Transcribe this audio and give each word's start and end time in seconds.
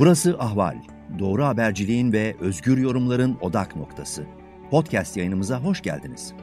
Burası 0.00 0.36
Ahval. 0.38 0.76
Doğru 1.18 1.44
haberciliğin 1.44 2.12
ve 2.12 2.36
özgür 2.40 2.78
yorumların 2.78 3.38
odak 3.40 3.76
noktası. 3.76 4.26
Podcast 4.70 5.16
yayınımıza 5.16 5.62
hoş 5.62 5.82
geldiniz. 5.82 6.34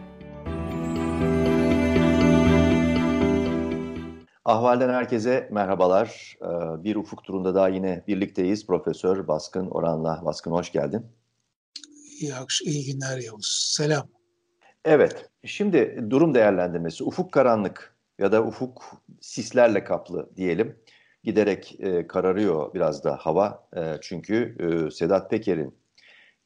Ahval'den 4.46 4.90
herkese 4.90 5.50
merhabalar. 5.52 6.38
Ee, 6.42 6.84
bir 6.84 6.96
ufuk 6.96 7.24
turunda 7.24 7.56
daha 7.56 7.70
yine 7.70 8.04
birlikteyiz. 8.08 8.68
Profesör 8.68 9.28
Baskın 9.28 9.68
Oran'la. 9.68 10.22
Baskın 10.26 10.52
hoş 10.52 10.72
geldin. 10.72 11.06
İyi, 12.20 12.34
iyi 12.64 12.94
günler 12.94 13.18
Yavuz. 13.18 13.74
Selam. 13.78 14.08
Evet, 14.86 15.30
şimdi 15.46 16.06
durum 16.10 16.34
değerlendirmesi. 16.34 17.04
Ufuk 17.04 17.32
karanlık 17.32 17.96
ya 18.20 18.32
da 18.32 18.44
ufuk 18.44 19.04
sislerle 19.22 19.84
kaplı 19.84 20.30
diyelim 20.36 20.78
giderek 21.28 21.76
e, 21.80 22.08
kararıyor 22.08 22.74
biraz 22.74 23.04
da 23.04 23.16
hava. 23.16 23.68
E, 23.76 23.82
çünkü 24.02 24.56
e, 24.60 24.92
Sedat 24.92 25.30
Peker'in 25.30 25.76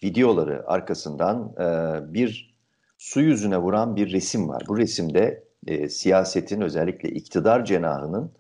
videoları 0.04 0.64
arkasından 0.68 1.56
e, 1.60 2.14
bir 2.14 2.56
su 2.98 3.22
yüzüne 3.22 3.58
vuran 3.58 3.96
bir 3.96 4.12
resim 4.12 4.50
var. 4.50 4.64
Bu 4.68 4.78
resimde 4.78 5.44
e, 5.68 5.90
siyasetin 5.90 6.62
özellikle 6.62 7.10
iktidar 7.10 7.66
cenahının 7.66 8.32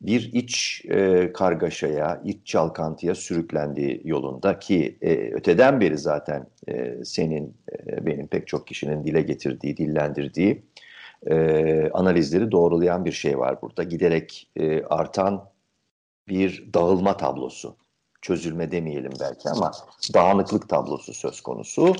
bir 0.00 0.30
iç 0.32 0.84
e, 0.88 1.32
kargaşaya, 1.32 2.22
iç 2.24 2.46
çalkantıya 2.46 3.14
sürüklendiği 3.14 4.00
yolunda 4.04 4.58
ki 4.58 4.98
e, 5.02 5.14
öteden 5.32 5.80
beri 5.80 5.98
zaten 5.98 6.46
e, 6.68 7.04
senin, 7.04 7.56
e, 7.86 8.06
benim 8.06 8.26
pek 8.26 8.46
çok 8.46 8.66
kişinin 8.66 9.04
dile 9.04 9.22
getirdiği, 9.22 9.76
dillendirdiği 9.76 10.62
e, 11.26 11.90
analizleri 11.92 12.50
doğrulayan 12.50 13.04
bir 13.04 13.12
şey 13.12 13.38
var 13.38 13.62
burada. 13.62 13.82
Giderek 13.82 14.48
e, 14.56 14.82
artan 14.82 15.49
bir 16.30 16.74
dağılma 16.74 17.16
tablosu. 17.16 17.76
Çözülme 18.22 18.70
demeyelim 18.70 19.12
belki 19.20 19.50
ama 19.50 19.72
dağınıklık 20.14 20.68
tablosu 20.68 21.14
söz 21.14 21.40
konusu. 21.40 21.94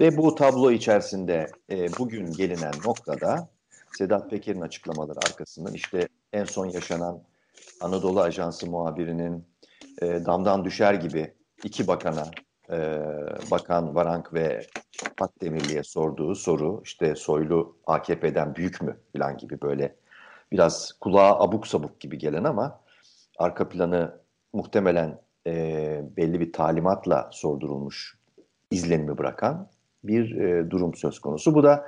Ve 0.00 0.16
bu 0.16 0.34
tablo 0.34 0.70
içerisinde 0.70 1.46
e, 1.70 1.98
bugün 1.98 2.32
gelinen 2.32 2.74
noktada 2.84 3.48
Sedat 3.92 4.30
Peker'in 4.30 4.60
açıklamaları 4.60 5.20
arkasından 5.20 5.74
işte 5.74 6.08
en 6.32 6.44
son 6.44 6.66
yaşanan 6.66 7.22
Anadolu 7.80 8.20
Ajansı 8.20 8.66
muhabirinin 8.66 9.44
e, 10.02 10.06
damdan 10.06 10.64
düşer 10.64 10.94
gibi 10.94 11.34
iki 11.64 11.86
bakana 11.86 12.30
e, 12.70 12.76
Bakan 13.50 13.94
Varank 13.94 14.34
ve 14.34 14.66
Akdemirli'ye 15.20 15.82
sorduğu 15.82 16.34
soru 16.34 16.80
işte 16.84 17.14
Soylu 17.14 17.76
AKP'den 17.86 18.54
büyük 18.54 18.82
mü 18.82 18.96
falan 19.12 19.38
gibi 19.38 19.60
böyle 19.60 19.96
biraz 20.52 20.92
kulağa 21.00 21.40
abuk 21.40 21.66
sabuk 21.66 22.00
gibi 22.00 22.18
gelen 22.18 22.44
ama 22.44 22.85
arka 23.38 23.68
planı 23.68 24.18
muhtemelen 24.52 25.18
e, 25.46 26.02
belli 26.16 26.40
bir 26.40 26.52
talimatla 26.52 27.28
sordurulmuş 27.32 28.18
izlenimi 28.70 29.18
bırakan 29.18 29.68
bir 30.04 30.36
e, 30.36 30.70
durum 30.70 30.94
söz 30.94 31.18
konusu. 31.18 31.54
Bu 31.54 31.62
da 31.62 31.86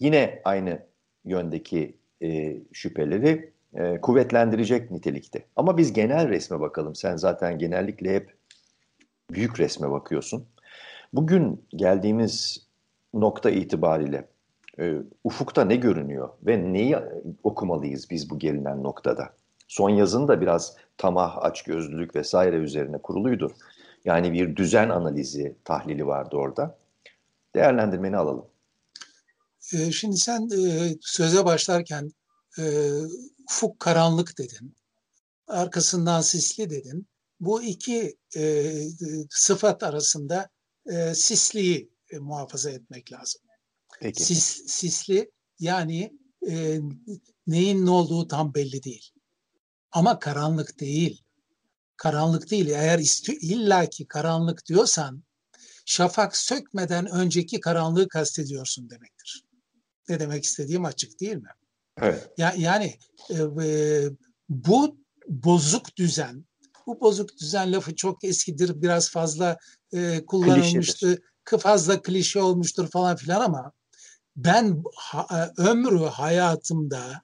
yine 0.00 0.42
aynı 0.44 0.82
yöndeki 1.24 1.96
e, 2.22 2.56
şüpheleri 2.72 3.52
e, 3.74 4.00
kuvvetlendirecek 4.00 4.90
nitelikte. 4.90 5.44
Ama 5.56 5.76
biz 5.76 5.92
genel 5.92 6.28
resme 6.28 6.60
bakalım. 6.60 6.94
Sen 6.94 7.16
zaten 7.16 7.58
genellikle 7.58 8.14
hep 8.14 8.34
büyük 9.30 9.60
resme 9.60 9.90
bakıyorsun. 9.90 10.46
Bugün 11.12 11.64
geldiğimiz 11.76 12.66
nokta 13.14 13.50
itibariyle 13.50 14.28
e, 14.80 14.94
ufukta 15.24 15.64
ne 15.64 15.76
görünüyor 15.76 16.28
ve 16.42 16.72
neyi 16.72 16.96
okumalıyız 17.42 18.10
biz 18.10 18.30
bu 18.30 18.38
gelinen 18.38 18.82
noktada? 18.82 19.34
Son 19.68 19.90
yazın 19.90 20.28
da 20.28 20.40
biraz 20.40 20.76
tamah, 20.98 21.36
açgözlülük 21.36 22.16
vesaire 22.16 22.56
üzerine 22.56 23.02
kuruluydu. 23.02 23.54
Yani 24.04 24.32
bir 24.32 24.56
düzen 24.56 24.88
analizi, 24.88 25.56
tahlili 25.64 26.06
vardı 26.06 26.36
orada. 26.36 26.78
Değerlendirmeni 27.54 28.16
alalım. 28.16 28.46
Ee, 29.74 29.92
şimdi 29.92 30.16
sen 30.16 30.48
e, 30.50 30.96
söze 31.00 31.44
başlarken 31.44 32.10
e, 32.58 32.92
ufuk 33.50 33.80
karanlık 33.80 34.38
dedin. 34.38 34.76
Arkasından 35.46 36.20
sisli 36.20 36.70
dedin. 36.70 37.06
Bu 37.40 37.62
iki 37.62 38.16
e, 38.36 38.72
sıfat 39.30 39.82
arasında 39.82 40.48
sisliyi 41.14 41.90
muhafaza 42.20 42.70
etmek 42.70 43.12
lazım. 43.12 43.40
Peki. 44.00 44.24
Sis, 44.24 44.62
sisli 44.66 45.30
yani 45.58 46.18
neyin 47.46 47.86
ne 47.86 47.90
olduğu 47.90 48.28
tam 48.28 48.54
belli 48.54 48.82
değil. 48.82 49.12
Ama 49.92 50.18
karanlık 50.18 50.80
değil. 50.80 51.22
Karanlık 51.96 52.50
değil. 52.50 52.68
Eğer 52.68 52.98
illaki 53.40 54.06
karanlık 54.06 54.66
diyorsan 54.66 55.22
şafak 55.86 56.36
sökmeden 56.36 57.06
önceki 57.06 57.60
karanlığı 57.60 58.08
kastediyorsun 58.08 58.90
demektir. 58.90 59.44
Ne 60.08 60.20
demek 60.20 60.44
istediğim 60.44 60.84
açık 60.84 61.20
değil 61.20 61.36
mi? 61.36 61.50
Evet. 62.00 62.30
Ya, 62.38 62.54
yani 62.56 62.98
e, 63.30 63.34
e, 63.64 64.10
bu 64.48 64.98
bozuk 65.28 65.96
düzen, 65.96 66.44
bu 66.86 67.00
bozuk 67.00 67.38
düzen 67.38 67.72
lafı 67.72 67.96
çok 67.96 68.24
eskidir, 68.24 68.82
biraz 68.82 69.10
fazla 69.10 69.58
e, 69.92 70.24
kullanılmıştı, 70.26 71.06
Klişedir. 71.44 71.62
fazla 71.62 72.02
klişe 72.02 72.42
olmuştur 72.42 72.90
falan 72.90 73.16
filan 73.16 73.40
ama 73.40 73.72
ben 74.36 74.82
ha, 74.96 75.52
ömrü 75.56 76.04
hayatımda 76.04 77.22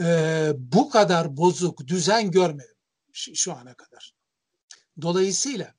e, 0.00 0.52
bu 0.56 0.90
kadar 0.90 1.36
bozuk 1.36 1.86
düzen 1.86 2.30
görmedim 2.30 2.76
şu, 3.12 3.52
ana 3.52 3.74
kadar. 3.74 4.14
Dolayısıyla 5.02 5.74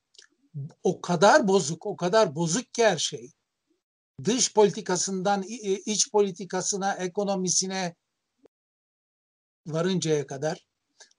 o 0.83 1.01
kadar 1.01 1.47
bozuk, 1.47 1.85
o 1.85 1.95
kadar 1.95 2.35
bozuk 2.35 2.73
ki 2.73 2.85
her 2.85 2.97
şey. 2.97 3.31
Dış 4.23 4.53
politikasından 4.53 5.44
iç 5.85 6.11
politikasına, 6.11 6.94
ekonomisine 6.94 7.95
varıncaya 9.67 10.28
kadar 10.28 10.67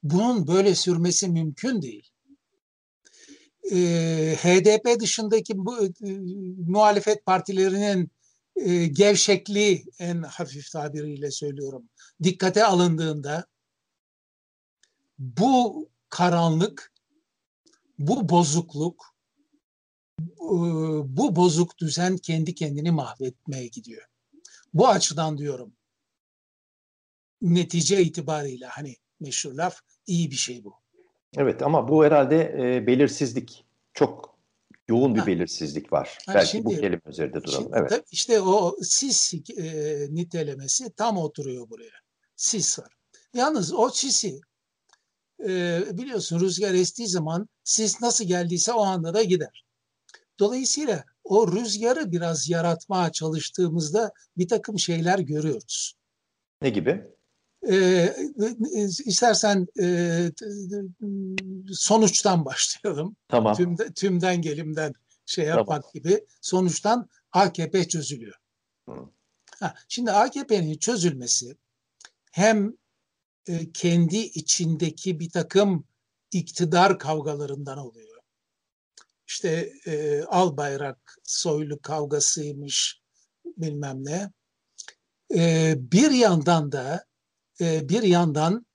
bunun 0.02 0.46
böyle 0.46 0.74
sürmesi 0.74 1.28
mümkün 1.28 1.82
değil. 1.82 2.10
Ee, 3.72 4.36
HDP 4.42 5.00
dışındaki 5.00 5.52
bu 5.56 5.84
e, 5.84 5.90
muhalefet 6.66 7.26
partilerinin 7.26 8.10
e, 8.64 8.86
gevşekliği 8.86 9.84
en 9.98 10.22
hafif 10.22 10.72
tabiriyle 10.72 11.30
söylüyorum 11.30 11.88
dikkate 12.22 12.64
alındığında 12.64 13.46
bu 15.18 15.88
karanlık, 16.08 16.92
bu 17.98 18.28
bozukluk, 18.28 19.14
bu 21.04 21.36
bozuk 21.36 21.78
düzen 21.78 22.16
kendi 22.16 22.54
kendini 22.54 22.90
mahvetmeye 22.90 23.66
gidiyor. 23.66 24.06
Bu 24.74 24.88
açıdan 24.88 25.38
diyorum 25.38 25.72
netice 27.42 28.02
itibariyle 28.02 28.66
hani 28.66 28.96
meşhur 29.20 29.52
laf 29.52 29.80
iyi 30.06 30.30
bir 30.30 30.36
şey 30.36 30.64
bu. 30.64 30.74
Evet 31.36 31.62
ama 31.62 31.88
bu 31.88 32.04
herhalde 32.04 32.54
e, 32.58 32.86
belirsizlik. 32.86 33.64
Çok 33.94 34.37
yoğun 34.88 35.14
bir 35.14 35.20
ha. 35.20 35.26
belirsizlik 35.26 35.92
var. 35.92 36.18
Ha, 36.26 36.34
Belki 36.34 36.50
şimdi, 36.50 36.64
bu 36.64 36.70
kelime 36.70 37.00
üzerinde 37.06 37.44
duralım. 37.44 37.62
Şimdi, 37.62 37.76
evet. 37.76 38.04
İşte 38.10 38.40
o 38.40 38.76
sis 38.82 39.34
e, 39.34 40.06
nitelemesi 40.10 40.92
tam 40.92 41.16
oturuyor 41.16 41.70
buraya. 41.70 41.92
Sis 42.36 42.78
var. 42.78 42.92
Yalnız 43.34 43.74
o 43.74 43.90
sisi 43.90 44.40
e, 45.48 45.82
biliyorsun 45.92 46.40
rüzgar 46.40 46.74
estiği 46.74 47.08
zaman 47.08 47.48
sis 47.64 48.00
nasıl 48.00 48.24
geldiyse 48.24 48.72
o 48.72 48.80
anda 48.80 49.14
da 49.14 49.22
gider. 49.22 49.64
Dolayısıyla 50.38 51.04
o 51.24 51.52
rüzgarı 51.52 52.12
biraz 52.12 52.48
yaratmaya 52.48 53.12
çalıştığımızda 53.12 54.12
bir 54.36 54.48
takım 54.48 54.78
şeyler 54.78 55.18
görüyoruz. 55.18 55.94
Ne 56.62 56.70
gibi? 56.70 57.17
Ee, 57.70 58.16
istersen 59.04 59.66
e, 59.80 60.30
sonuçtan 61.72 62.44
başlayalım. 62.44 63.16
Tamam. 63.28 63.56
Tümde, 63.56 63.92
tümden 63.92 64.42
gelimden 64.42 64.94
şey 65.26 65.44
yapmak 65.44 65.66
tamam. 65.66 65.90
gibi. 65.94 66.26
Sonuçtan 66.40 67.08
AKP 67.32 67.88
çözülüyor. 67.88 68.34
Ha, 69.60 69.74
şimdi 69.88 70.12
AKP'nin 70.12 70.78
çözülmesi 70.78 71.56
hem 72.32 72.76
e, 73.48 73.72
kendi 73.72 74.16
içindeki 74.16 75.20
bir 75.20 75.30
takım 75.30 75.84
iktidar 76.32 76.98
kavgalarından 76.98 77.78
oluyor. 77.78 78.18
İşte 79.26 79.72
e, 79.86 80.22
al 80.22 80.56
bayrak 80.56 81.18
soylu 81.24 81.80
kavgasıymış 81.80 83.00
bilmem 83.44 84.04
ne. 84.04 84.32
E, 85.34 85.74
bir 85.78 86.10
yandan 86.10 86.72
da 86.72 87.04
e, 87.60 87.88
bir 87.88 88.02
yandan 88.02 88.66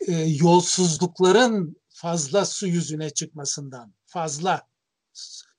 e, 0.00 0.12
yolsuzlukların 0.12 1.76
fazla 1.88 2.44
su 2.46 2.66
yüzüne 2.66 3.10
çıkmasından 3.10 3.94
fazla. 4.06 4.68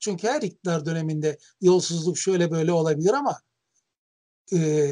Çünkü 0.00 0.28
her 0.28 0.42
iktidar 0.42 0.86
döneminde 0.86 1.38
yolsuzluk 1.60 2.18
şöyle 2.18 2.50
böyle 2.50 2.72
olabilir 2.72 3.12
ama 3.12 3.40
e, 4.52 4.90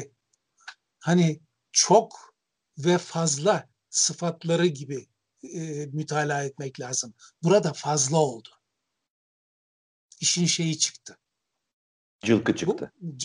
hani 0.99 1.39
çok 1.71 2.35
ve 2.77 2.97
fazla 2.97 3.69
sıfatları 3.89 4.65
gibi 4.65 5.07
e, 5.43 5.85
mütalaa 5.85 6.43
etmek 6.43 6.79
lazım. 6.79 7.13
Burada 7.43 7.73
fazla 7.73 8.17
oldu. 8.17 8.49
İşin 10.19 10.45
şeyi 10.45 10.79
çıktı. 10.79 11.17
Cılkı 12.21 12.55
çıktı. 12.55 12.91
Bu, 13.01 13.17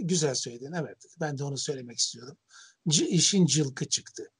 güzel 0.00 0.34
söyledin 0.34 0.72
evet. 0.72 1.04
Ben 1.20 1.38
de 1.38 1.44
onu 1.44 1.58
söylemek 1.58 1.98
istiyordum. 1.98 2.38
İşin 2.86 3.46
cılkı 3.46 3.88
çıktı. 3.88 4.32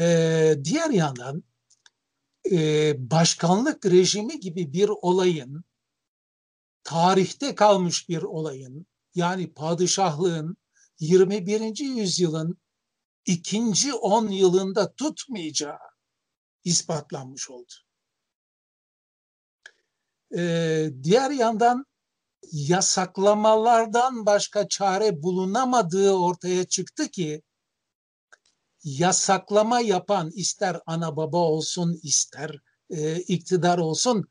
Ee, 0.00 0.54
diğer 0.64 0.90
yandan 0.90 1.44
e, 2.50 2.94
başkanlık 3.10 3.86
rejimi 3.86 4.40
gibi 4.40 4.72
bir 4.72 4.88
olayın 4.88 5.64
tarihte 6.84 7.54
kalmış 7.54 8.08
bir 8.08 8.22
olayın 8.22 8.86
yani 9.14 9.54
padişahlığın 9.54 10.56
21. 11.00 11.78
yüzyılın 11.78 12.58
ikinci 13.26 13.94
10 13.94 14.28
yılında 14.28 14.94
tutmayacağı 14.94 15.78
ispatlanmış 16.64 17.50
oldu. 17.50 17.72
Ee, 20.36 20.90
diğer 21.02 21.30
yandan 21.30 21.86
yasaklamalardan 22.52 24.26
başka 24.26 24.68
çare 24.68 25.22
bulunamadığı 25.22 26.12
ortaya 26.12 26.64
çıktı 26.64 27.08
ki 27.08 27.42
yasaklama 28.84 29.80
yapan 29.80 30.30
ister 30.30 30.80
ana 30.86 31.16
baba 31.16 31.38
olsun 31.38 32.00
ister 32.02 32.60
e, 32.90 33.16
iktidar 33.16 33.78
olsun 33.78 34.24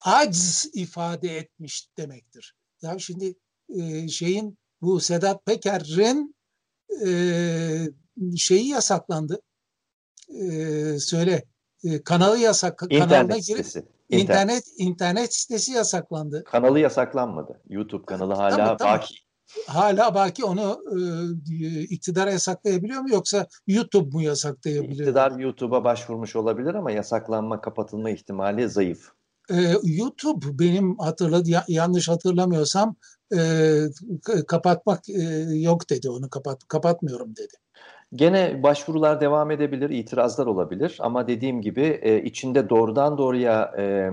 aciz 0.00 0.70
ifade 0.74 1.36
etmiş 1.36 1.88
demektir. 1.96 2.54
Ya 2.82 2.98
şimdi 2.98 3.34
e, 3.68 4.08
şeyin 4.08 4.58
bu 4.82 5.00
Sedat 5.00 5.46
Peker'in 5.46 6.36
e, 7.06 7.88
şeyi 8.36 8.68
yasaklandı. 8.68 9.42
E, 10.28 10.98
söyle 11.00 11.44
e, 11.84 12.02
kanalı 12.02 12.38
yasak 12.38 12.82
İnternet 12.82 13.08
kanalına 13.08 13.42
sitesi. 13.42 13.95
İnternet 14.10 14.64
internet 14.78 15.34
sitesi 15.34 15.72
yasaklandı. 15.72 16.44
Kanalı 16.44 16.80
yasaklanmadı. 16.80 17.60
YouTube 17.68 18.04
kanalı 18.06 18.34
hala 18.34 18.56
tamam, 18.56 18.76
tamam. 18.76 18.98
baki. 18.98 19.14
Hala 19.66 20.14
baki 20.14 20.44
onu 20.44 20.78
e, 20.92 21.80
iktidara 21.80 22.30
yasaklayabiliyor 22.30 23.00
mu 23.00 23.10
yoksa 23.10 23.46
YouTube 23.66 24.10
mu 24.16 24.22
yasaklayabiliyor? 24.22 25.06
İktidar 25.06 25.38
YouTube'a 25.38 25.84
başvurmuş 25.84 26.36
olabilir 26.36 26.74
ama 26.74 26.90
yasaklanma 26.90 27.60
kapatılma 27.60 28.10
ihtimali 28.10 28.68
zayıf. 28.68 29.10
Ee, 29.50 29.74
YouTube 29.82 30.58
benim 30.58 30.98
hatırladı 30.98 31.50
yanlış 31.68 32.08
hatırlamıyorsam 32.08 32.96
e, 33.36 33.80
kapatmak 34.48 35.08
e, 35.08 35.22
yok 35.50 35.90
dedi 35.90 36.10
onu 36.10 36.30
kapat 36.30 36.68
kapatmıyorum 36.68 37.36
dedi. 37.36 37.54
Gene 38.14 38.62
başvurular 38.62 39.20
devam 39.20 39.50
edebilir, 39.50 39.90
itirazlar 39.90 40.46
olabilir 40.46 40.96
ama 41.00 41.28
dediğim 41.28 41.62
gibi 41.62 42.00
e, 42.02 42.22
içinde 42.22 42.68
doğrudan 42.68 43.18
doğruya 43.18 43.74
e, 43.78 44.10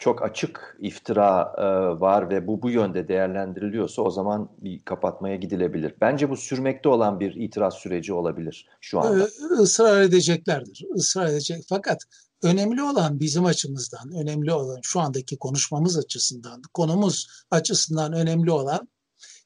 çok 0.00 0.22
açık 0.22 0.76
iftira 0.80 1.54
e, 1.58 1.64
var 2.00 2.30
ve 2.30 2.46
bu 2.46 2.62
bu 2.62 2.70
yönde 2.70 3.08
değerlendiriliyorsa 3.08 4.02
o 4.02 4.10
zaman 4.10 4.50
bir 4.58 4.84
kapatmaya 4.84 5.36
gidilebilir. 5.36 5.94
Bence 6.00 6.30
bu 6.30 6.36
sürmekte 6.36 6.88
olan 6.88 7.20
bir 7.20 7.34
itiraz 7.34 7.74
süreci 7.74 8.12
olabilir 8.12 8.66
şu 8.80 9.00
anda. 9.00 9.28
Israr 9.62 10.00
edeceklerdir. 10.00 10.84
Israr 10.96 11.26
edecek. 11.26 11.64
Fakat 11.68 12.02
önemli 12.42 12.82
olan 12.82 13.20
bizim 13.20 13.44
açımızdan, 13.44 14.12
önemli 14.20 14.52
olan 14.52 14.78
şu 14.82 15.00
andaki 15.00 15.38
konuşmamız 15.38 15.98
açısından, 15.98 16.62
konumuz 16.74 17.28
açısından 17.50 18.12
önemli 18.12 18.50
olan 18.50 18.88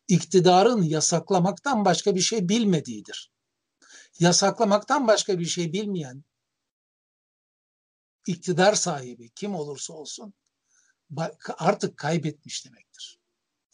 iktidarın 0.08 0.82
yasaklamaktan 0.82 1.84
başka 1.84 2.14
bir 2.14 2.20
şey 2.20 2.48
bilmediğidir. 2.48 3.30
Yasaklamaktan 4.18 5.06
başka 5.06 5.38
bir 5.38 5.44
şey 5.44 5.72
bilmeyen 5.72 6.24
iktidar 8.26 8.74
sahibi 8.74 9.30
kim 9.30 9.54
olursa 9.54 9.92
olsun 9.92 10.34
artık 11.58 11.96
kaybetmiş 11.96 12.66
demektir. 12.66 13.20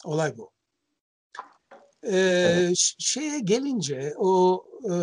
Olay 0.05 0.37
bu. 0.37 0.51
Ee, 2.11 2.73
şeye 2.99 3.39
gelince 3.39 4.13
o 4.17 4.65
e, 4.85 4.93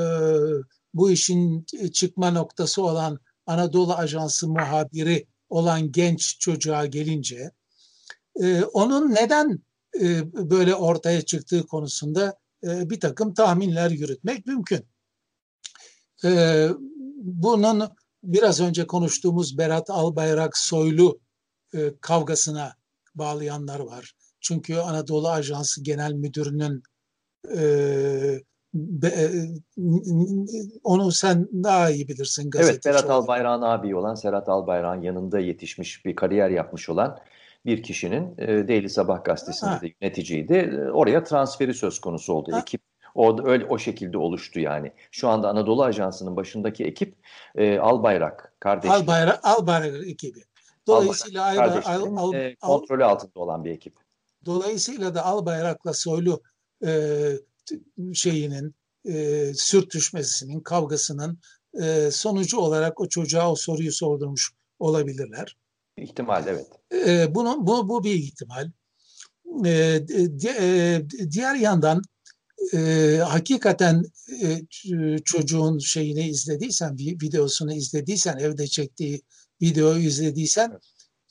bu 0.94 1.10
işin 1.10 1.66
çıkma 1.92 2.30
noktası 2.30 2.82
olan 2.82 3.20
Anadolu 3.46 3.94
Ajansı 3.94 4.48
muhabiri 4.48 5.26
olan 5.48 5.92
genç 5.92 6.38
çocuğa 6.38 6.86
gelince 6.86 7.50
e, 8.42 8.64
onun 8.64 9.14
neden 9.14 9.58
e, 10.00 10.32
böyle 10.50 10.74
ortaya 10.74 11.22
çıktığı 11.22 11.66
konusunda 11.66 12.38
e, 12.64 12.90
bir 12.90 13.00
takım 13.00 13.34
tahminler 13.34 13.90
yürütmek 13.90 14.46
mümkün. 14.46 14.86
E, 16.24 16.68
bunun 17.22 17.82
biraz 18.24 18.60
önce 18.60 18.86
konuştuğumuz 18.86 19.58
Berat 19.58 19.90
Albayrak 19.90 20.58
Soylu 20.58 21.20
e, 21.74 21.78
kavgasına 22.00 22.72
bağlayanlar 23.14 23.80
var. 23.80 24.12
Çünkü 24.40 24.76
Anadolu 24.76 25.28
Ajansı 25.28 25.82
Genel 25.82 26.12
Müdürü'nün 26.12 26.82
e, 27.56 28.40
be, 28.74 29.06
e, 29.06 29.28
onu 30.84 31.12
sen 31.12 31.48
daha 31.52 31.90
iyi 31.90 32.08
bilirsin. 32.08 32.50
Evet 32.56 32.84
Berat 32.86 33.10
Albayrak'ın 33.10 33.62
abi 33.62 33.96
olan 33.96 34.14
Serhat 34.14 34.48
Albayrak'ın 34.48 35.02
yanında 35.02 35.38
yetişmiş 35.38 36.04
bir 36.04 36.16
kariyer 36.16 36.50
yapmış 36.50 36.88
olan 36.88 37.18
bir 37.66 37.82
kişinin 37.82 38.34
e, 38.38 38.68
Daily 38.68 38.88
Sabah 38.88 39.24
gazetesinde 39.24 39.70
ha. 39.70 39.80
de 39.80 39.92
yöneticiydi. 40.00 40.54
E, 40.54 40.90
oraya 40.90 41.24
transferi 41.24 41.74
söz 41.74 42.00
konusu 42.00 42.32
oldu. 42.32 42.52
Ha. 42.52 42.60
Ekip 42.60 42.80
o 43.14 43.48
öyle 43.48 43.64
o 43.64 43.78
şekilde 43.78 44.18
oluştu 44.18 44.60
yani. 44.60 44.92
Şu 45.10 45.28
anda 45.28 45.48
Anadolu 45.48 45.84
Ajansı'nın 45.84 46.36
başındaki 46.36 46.84
ekip 46.84 47.16
e, 47.54 47.78
Albayrak 47.78 48.52
kardeşler. 48.60 48.96
Albayrak 48.96 49.40
Albayrak 49.42 50.08
ekibi. 50.08 50.44
Dolayısıyla 50.86 51.44
Albayrak, 51.50 51.86
al, 51.86 52.16
al, 52.16 52.34
e, 52.34 52.56
kontrolü 52.56 53.04
altında 53.04 53.40
olan 53.40 53.64
bir 53.64 53.70
ekip. 53.70 53.94
Dolayısıyla 54.46 55.14
da 55.14 55.24
Albayrak'la 55.24 55.92
Soylu 55.92 56.42
e, 56.86 57.30
şeyinin 58.14 58.74
e, 59.08 59.52
sürtüşmesinin, 59.54 60.60
kavgasının 60.60 61.38
e, 61.82 62.10
sonucu 62.10 62.58
olarak 62.58 63.00
o 63.00 63.08
çocuğa 63.08 63.52
o 63.52 63.54
soruyu 63.54 63.92
sordurmuş 63.92 64.52
olabilirler. 64.78 65.56
İhtimal 65.96 66.46
evet. 66.46 66.66
E, 67.06 67.34
bunu, 67.34 67.66
bu, 67.66 67.88
bu 67.88 68.04
bir 68.04 68.14
ihtimal. 68.14 68.70
E, 69.64 70.00
di, 70.08 70.48
e, 70.60 71.02
diğer 71.30 71.54
yandan 71.54 72.02
e, 72.72 73.16
hakikaten 73.24 74.04
e, 74.42 74.60
çocuğun 75.24 75.78
şeyini 75.78 76.28
izlediysen, 76.28 76.98
videosunu 76.98 77.74
izlediysen, 77.74 78.38
evde 78.38 78.66
çektiği 78.66 79.22
videoyu 79.62 80.02
izlediysen 80.02 80.70
evet. 80.70 80.82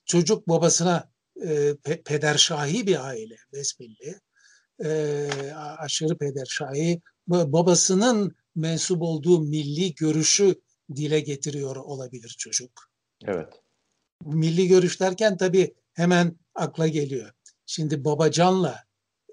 çocuk 0.06 0.48
babasına 0.48 1.12
e, 1.46 1.76
pe, 1.84 2.02
pederşahi 2.02 2.88
bir 2.88 3.08
aile 3.08 3.36
besbelli. 3.54 4.20
E, 4.86 5.30
aşırı 5.78 6.18
pederşahi 6.18 7.02
babasının 7.28 8.36
mensup 8.56 9.02
olduğu 9.02 9.42
milli 9.42 9.96
görüşü 9.96 10.62
dile 10.96 11.20
getiriyor 11.20 11.76
olabilir 11.76 12.36
çocuk. 12.40 12.72
Evet. 13.26 13.54
Milli 14.26 14.68
görüş 14.68 15.00
derken 15.00 15.38
tabii 15.38 15.74
hemen 15.94 16.38
akla 16.56 16.88
geliyor. 16.88 17.32
Şimdi 17.66 18.06
Babacan'la 18.06 18.84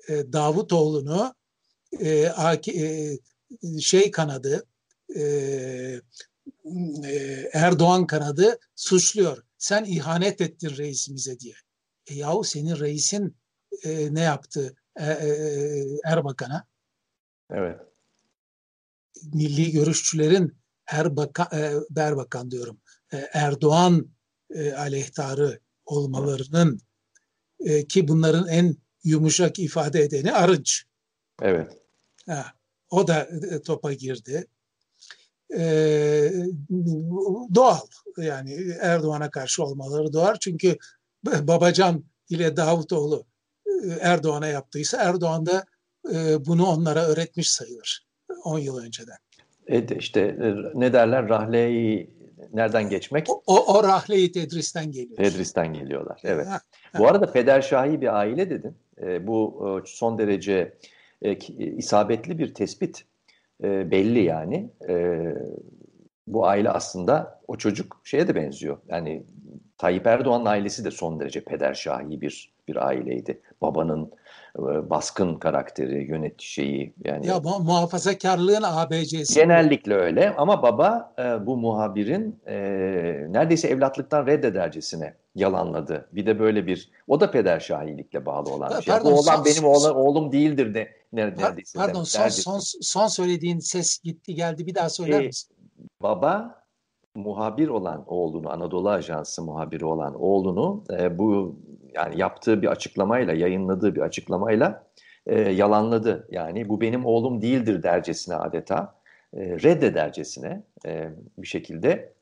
e, 0.09 0.33
Davutoğlu'nu 0.33 1.35
şey 3.81 4.11
kanadı 4.11 4.67
e, 5.17 5.23
e, 7.05 7.51
Erdoğan 7.53 8.07
kanadı 8.07 8.59
suçluyor. 8.77 9.45
Sen 9.59 9.85
ihanet 9.85 10.41
ettin 10.41 10.77
reisimize 10.77 11.41
diye. 11.41 11.55
E 12.07 12.15
yahu 12.15 12.45
senin 12.45 12.81
reisin 12.81 13.37
e, 13.85 14.15
ne 14.15 14.21
yaptı 14.21 14.77
e, 14.97 15.05
e, 15.05 15.85
Erbakan'a? 16.05 16.67
Evet. 17.51 17.81
Milli 19.33 19.73
görüşçülerin 19.73 20.57
Erbakan, 20.87 21.49
e, 21.53 21.73
Erbakan 21.97 22.51
diyorum. 22.51 22.81
E, 23.13 23.17
Erdoğan 23.33 24.11
e, 24.51 24.73
aleyhtarı 24.73 25.61
olmalarının 25.85 26.81
e, 27.61 27.87
ki 27.87 28.09
bunların 28.09 28.49
en 28.49 28.77
yumuşak 29.05 29.59
ifade 29.59 30.01
edeni 30.03 30.33
Arınç. 30.33 30.85
Evet. 31.41 31.73
Ha, 32.27 32.45
o 32.91 33.07
da 33.07 33.29
e, 33.51 33.63
topa 33.63 33.93
girdi 33.93 34.47
e, 35.59 36.33
doğal. 37.55 37.81
Yani 38.17 38.57
Erdoğan'a 38.81 39.31
karşı 39.31 39.65
olmaları 39.65 40.13
doğal. 40.13 40.35
Çünkü 40.41 40.77
Babacan 41.25 42.05
ile 42.31 42.57
Davutoğlu 42.57 43.25
Erdoğan'a 44.01 44.47
yaptıysa 44.47 44.99
Erdoğan 45.03 45.47
da 45.47 45.65
e, 46.15 46.47
bunu 46.47 46.67
onlara 46.67 47.07
öğretmiş 47.07 47.51
sayılır 47.51 48.07
10 48.45 48.59
yıl 48.59 48.79
önceden. 48.79 49.17
Evet 49.67 49.91
işte 49.99 50.37
ne 50.75 50.93
derler 50.93 51.29
rahleyi 51.29 52.11
nereden 52.53 52.89
geçmek? 52.91 53.31
O, 53.31 53.43
o, 53.47 53.79
o 53.79 53.85
rahleyi 53.85 54.33
Tedris'ten 54.33 54.93
geliyor. 54.93 55.17
Tedris'ten 55.17 55.73
geliyorlar 55.73 56.21
evet. 56.25 56.47
Ha, 56.47 56.61
ha. 56.93 56.99
Bu 56.99 57.09
arada 57.09 57.33
pederşahi 57.33 58.01
bir 58.01 58.19
aile 58.19 58.51
dedin. 58.51 58.77
E, 59.03 59.27
bu 59.27 59.83
son 59.87 60.19
derece 60.19 60.79
e, 61.23 61.37
isabetli 61.59 62.39
bir 62.39 62.55
tespit 62.55 63.05
e, 63.63 63.91
belli 63.91 64.23
yani. 64.23 64.71
E, 64.89 65.25
bu 66.27 66.47
aile 66.47 66.71
aslında 66.71 67.41
o 67.49 67.57
çocuk 67.57 68.01
şeye 68.05 68.29
de 68.29 68.35
benziyor. 68.35 68.79
Yani 68.89 69.23
Tayyip 69.79 70.07
Erdoğan'ın 70.07 70.47
ailesi 70.47 70.85
de 70.85 70.91
son 70.91 71.21
derece 71.21 71.45
pederşahi 71.45 72.21
bir 72.21 72.55
bir 72.69 72.87
aileydi. 72.87 73.41
Babanın 73.63 74.05
e, 74.05 74.20
baskın 74.59 75.35
karakteri, 75.35 76.05
yönet 76.05 76.41
şeyi 76.41 76.95
yani. 77.05 77.27
Ya 77.27 77.41
mu 77.41 77.59
muhafazakarlığın 77.61 78.63
ABC'si. 78.63 79.35
Genellikle 79.35 79.95
öyle 79.95 80.35
ama 80.37 80.63
baba 80.63 81.15
e, 81.19 81.47
bu 81.47 81.57
muhabirin 81.57 82.41
e, 82.47 82.57
neredeyse 83.29 83.69
evlatlıktan 83.69 84.27
reddedercesine 84.27 85.15
yalanladı. 85.35 86.09
Bir 86.13 86.27
de 86.27 86.39
böyle 86.39 86.67
bir 86.67 86.91
o 87.09 87.21
da 87.21 87.31
pederşahilikle 87.31 88.27
bağlı 88.27 88.51
olan 88.51 88.71
bir 88.79 88.83
şey. 88.85 88.95
Pardon, 88.95 89.13
bu 89.13 89.19
oğlan 89.19 89.37
son, 89.37 89.45
benim 89.45 89.65
oğlan, 89.65 89.97
oğlum 89.97 90.33
değildir 90.33 90.75
de 90.75 90.93
neredeyse. 91.13 91.79
Pardon 91.79 92.05
son, 92.05 92.29
son, 92.29 92.59
son 92.81 93.07
söylediğin 93.07 93.59
ses 93.59 93.99
gitti 93.99 94.35
geldi 94.35 94.67
bir 94.67 94.75
daha 94.75 94.91
söyler 94.91 95.21
e, 95.21 95.27
misin? 95.27 95.57
Baba 96.03 96.60
muhabir 97.15 97.69
olan 97.69 98.05
oğlunu, 98.07 98.51
Anadolu 98.51 98.91
Ajansı 98.91 99.43
muhabiri 99.43 99.85
olan 99.85 100.23
oğlunu 100.23 100.85
e, 100.99 101.19
bu 101.19 101.57
yani 101.95 102.21
yaptığı 102.21 102.63
bir 102.63 102.67
açıklamayla, 102.67 103.35
yayınladığı 103.35 103.95
bir 103.95 104.01
açıklamayla 104.01 104.87
e, 105.27 105.41
yalanladı. 105.41 106.29
Yani 106.31 106.69
bu 106.69 106.81
benim 106.81 107.07
oğlum 107.07 107.43
değildir 107.43 107.83
dercesine 107.83 108.35
adeta, 108.35 108.95
e, 109.35 109.41
reddedercesine 109.41 110.63
e, 110.87 111.11
bir 111.39 111.47
şekilde 111.47 112.13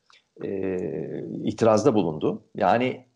e, 0.44 0.78
itirazda 1.44 1.94
bulundu. 1.94 2.42
Yani 2.54 3.06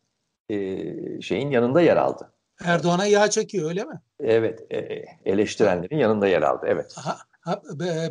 e, 0.48 1.20
şeyin 1.20 1.50
yanında 1.50 1.80
yer 1.80 1.96
aldı. 1.96 2.32
Erdoğan'a 2.64 3.06
yağ 3.06 3.30
çekiyor 3.30 3.68
öyle 3.68 3.84
mi? 3.84 4.00
Evet, 4.20 4.72
e, 4.72 5.04
eleştirenlerin 5.24 5.96
yanında 5.96 6.26
yer 6.26 6.42
aldı. 6.42 6.66
Evet. 6.68 6.94
Ha, 6.96 7.16
ha, 7.40 7.62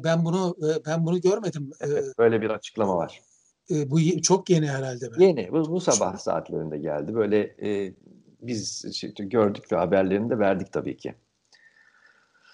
ben 0.03 0.25
bunu 0.25 0.56
ben 0.88 1.06
bunu 1.06 1.22
görmedim. 1.22 1.72
Evet, 1.82 2.06
böyle 2.20 2.41
bir 2.41 2.50
açıklama 2.50 2.98
var. 2.98 3.22
E, 3.70 3.91
bu 3.91 4.22
çok 4.22 4.50
yeni 4.50 4.68
herhalde. 4.68 5.12
Ben. 5.12 5.20
Yeni. 5.20 5.51
Bu, 5.51 5.72
bu 5.72 5.82
sabah 5.82 6.18
saatlerinde 6.18 6.77
geldi. 6.77 7.13
Böyle 7.15 7.39
e, 7.39 7.94
biz 8.41 8.86
işte 8.86 9.25
gördük 9.25 9.72
ve 9.72 9.75
haberlerini 9.75 10.30
de 10.30 10.39
verdik 10.39 10.72
tabii 10.72 10.98
ki. 10.98 11.15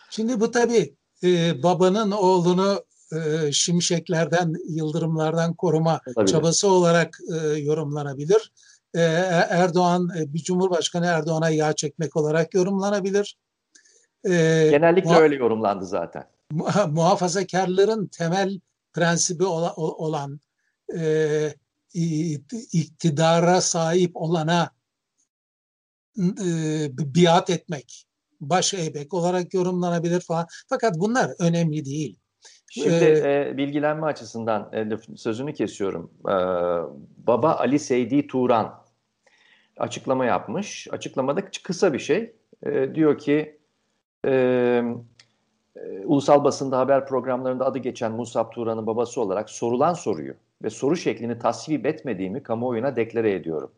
Şimdi 0.10 0.40
bu 0.40 0.52
tabii 0.52 0.96
e, 1.24 1.64
babanın 1.64 2.12
oğlunu 2.12 2.84
e, 3.14 3.52
şimşeklerden, 3.52 4.54
yıldırımlardan 4.70 5.54
koruma 5.54 6.02
Olabilir. 6.08 6.34
çabası 6.34 6.72
olarak 6.72 7.20
e, 7.34 7.58
yorumlanabilir. 7.58 8.52
E, 8.96 9.02
Erdoğan, 9.50 10.10
e, 10.20 10.34
bir 10.34 10.40
Cumhurbaşkanı 10.40 11.06
Erdoğan'a 11.06 11.50
yağ 11.50 11.74
çekmek 11.74 12.16
olarak 12.16 12.54
yorumlanabilir. 12.54 13.38
E, 14.24 14.68
Genellikle 14.72 15.16
öyle 15.16 15.36
yorumlandı 15.36 15.86
zaten. 15.86 16.24
Muhafazakarların 16.88 18.08
temel 18.08 18.60
prensibi 18.94 19.46
olan 19.46 20.40
e, 20.96 21.54
iktidara 22.74 23.62
sahip 23.62 24.12
olana 24.16 24.72
e, 26.18 26.46
biat 26.98 27.50
etmek, 27.50 28.06
baş 28.42 28.74
eybek 28.74 29.14
olarak 29.14 29.54
yorumlanabilir 29.54 30.22
falan. 30.22 30.48
Fakat 30.70 31.00
bunlar 31.00 31.32
önemli 31.40 31.86
değil. 31.86 32.20
Şimdi 32.72 33.06
ee, 33.06 33.50
e, 33.50 33.58
bilgilenme 33.58 34.06
açısından 34.06 34.74
e, 34.74 34.98
sözünü 35.16 35.54
kesiyorum. 35.54 36.12
E, 36.26 36.34
Baba 37.28 37.56
Ali 37.56 37.80
Seydi 37.80 38.28
Turan 38.28 38.84
açıklama 39.78 40.26
yapmış. 40.26 40.88
Açıklamada 40.92 41.42
kısa 41.64 41.94
bir 41.94 42.00
şey. 42.00 42.36
E, 42.66 42.96
diyor 42.96 43.18
ki 43.18 43.60
e, 44.26 44.32
e, 45.76 46.06
ulusal 46.06 46.44
basında 46.44 46.78
haber 46.78 47.06
programlarında 47.06 47.66
adı 47.66 47.78
geçen 47.78 48.12
Musab 48.12 48.52
Turan'ın 48.52 48.88
babası 48.88 49.22
olarak 49.22 49.50
sorulan 49.50 49.94
soruyu 49.94 50.34
ve 50.64 50.70
soru 50.70 50.96
şeklini 50.96 51.40
tasvip 51.40 51.86
etmediğimi 51.86 52.44
kamuoyuna 52.44 52.96
deklare 52.96 53.34
ediyorum. 53.34 53.72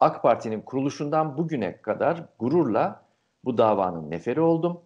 AK 0.00 0.22
Parti'nin 0.22 0.60
kuruluşundan 0.60 1.38
bugüne 1.38 1.82
kadar 1.82 2.24
gururla 2.38 3.04
bu 3.44 3.58
davanın 3.58 4.10
neferi 4.10 4.40
oldum. 4.40 4.80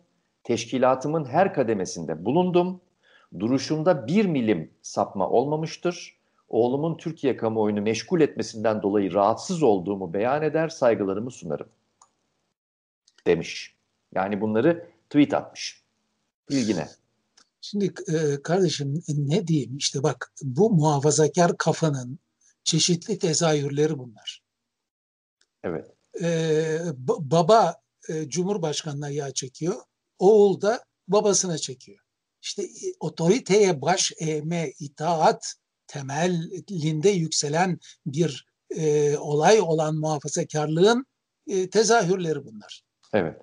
Teşkilatımın 0.44 1.24
her 1.24 1.54
kademesinde 1.54 2.24
bulundum. 2.24 2.80
Duruşumda 3.38 4.06
bir 4.06 4.26
milim 4.26 4.70
sapma 4.82 5.28
olmamıştır. 5.28 6.20
Oğlumun 6.48 6.96
Türkiye 6.96 7.36
kamuoyunu 7.36 7.82
meşgul 7.82 8.20
etmesinden 8.20 8.82
dolayı 8.82 9.14
rahatsız 9.14 9.62
olduğumu 9.62 10.12
beyan 10.12 10.42
eder, 10.42 10.68
saygılarımı 10.68 11.30
sunarım. 11.30 11.68
Demiş. 13.26 13.76
Yani 14.14 14.40
bunları 14.40 14.86
tweet 15.10 15.34
atmış. 15.34 15.84
Bilgine. 16.50 16.86
Şimdi 17.60 17.94
e, 18.08 18.42
kardeşim 18.42 19.02
ne 19.08 19.46
diyeyim 19.46 19.76
işte 19.76 20.02
bak 20.02 20.32
bu 20.42 20.70
muhafazakar 20.70 21.56
kafanın 21.56 22.18
çeşitli 22.64 23.18
tezahürleri 23.18 23.98
bunlar. 23.98 24.42
Evet. 25.64 25.86
Ee, 26.22 26.78
baba 27.18 27.76
e, 28.08 28.28
Cumhurbaşkanı'na 28.28 29.08
yağ 29.08 29.30
çekiyor. 29.30 29.82
Oğul 30.18 30.60
da 30.60 30.84
babasına 31.08 31.58
çekiyor. 31.58 31.98
İşte 32.42 32.62
e, 32.62 32.92
otoriteye 33.00 33.82
baş 33.82 34.12
eğme, 34.18 34.72
itaat 34.78 35.54
temelinde 35.86 37.10
yükselen 37.10 37.78
bir 38.06 38.46
e, 38.76 39.16
olay 39.16 39.60
olan 39.60 39.96
muhafazakarlığın 39.96 41.06
e, 41.46 41.70
tezahürleri 41.70 42.44
bunlar. 42.44 42.82
Evet. 43.12 43.36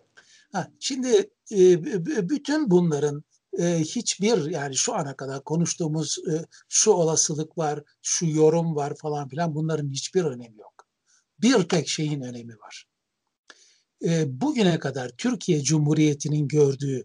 Ha, 0.51 0.67
şimdi 0.79 1.29
e, 1.51 1.83
bütün 2.29 2.71
bunların 2.71 3.24
e, 3.60 3.80
hiçbir 3.80 4.50
yani 4.50 4.75
şu 4.75 4.96
ana 4.96 5.16
kadar 5.16 5.44
konuştuğumuz 5.44 6.18
e, 6.18 6.46
şu 6.70 6.92
olasılık 6.92 7.58
var, 7.58 7.84
şu 8.01 8.25
yorum 8.25 8.75
var 8.75 8.94
falan 8.96 9.27
filan 9.27 9.56
bunların 9.56 9.89
hiçbir 9.89 10.24
önemi 10.24 10.58
yok 10.58 10.77
bir 11.39 11.70
tek 11.70 11.88
şeyin 11.88 12.22
önemi 12.22 12.60
var. 12.60 12.88
E, 14.06 14.42
bugüne 14.42 14.80
kadar 14.80 15.10
Türkiye 15.10 15.63
Cumhuriyeti'nin 15.63 16.48
gördüğü 16.48 17.04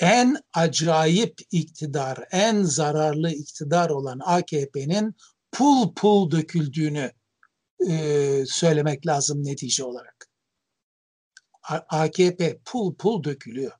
en 0.00 0.36
acayip 0.52 1.40
iktidar, 1.50 2.24
en 2.30 2.62
zararlı 2.62 3.30
iktidar 3.30 3.90
olan 3.90 4.20
AKP'nin 4.24 5.14
pul 5.52 5.94
pul 5.94 6.30
döküldüğünü 6.30 7.12
e, 7.88 8.44
söylemek 8.46 9.06
lazım 9.06 9.44
netice 9.44 9.84
olarak. 9.84 10.28
AKP 11.88 12.58
pul 12.64 12.94
pul 12.94 13.24
dökülüyor. 13.24 13.72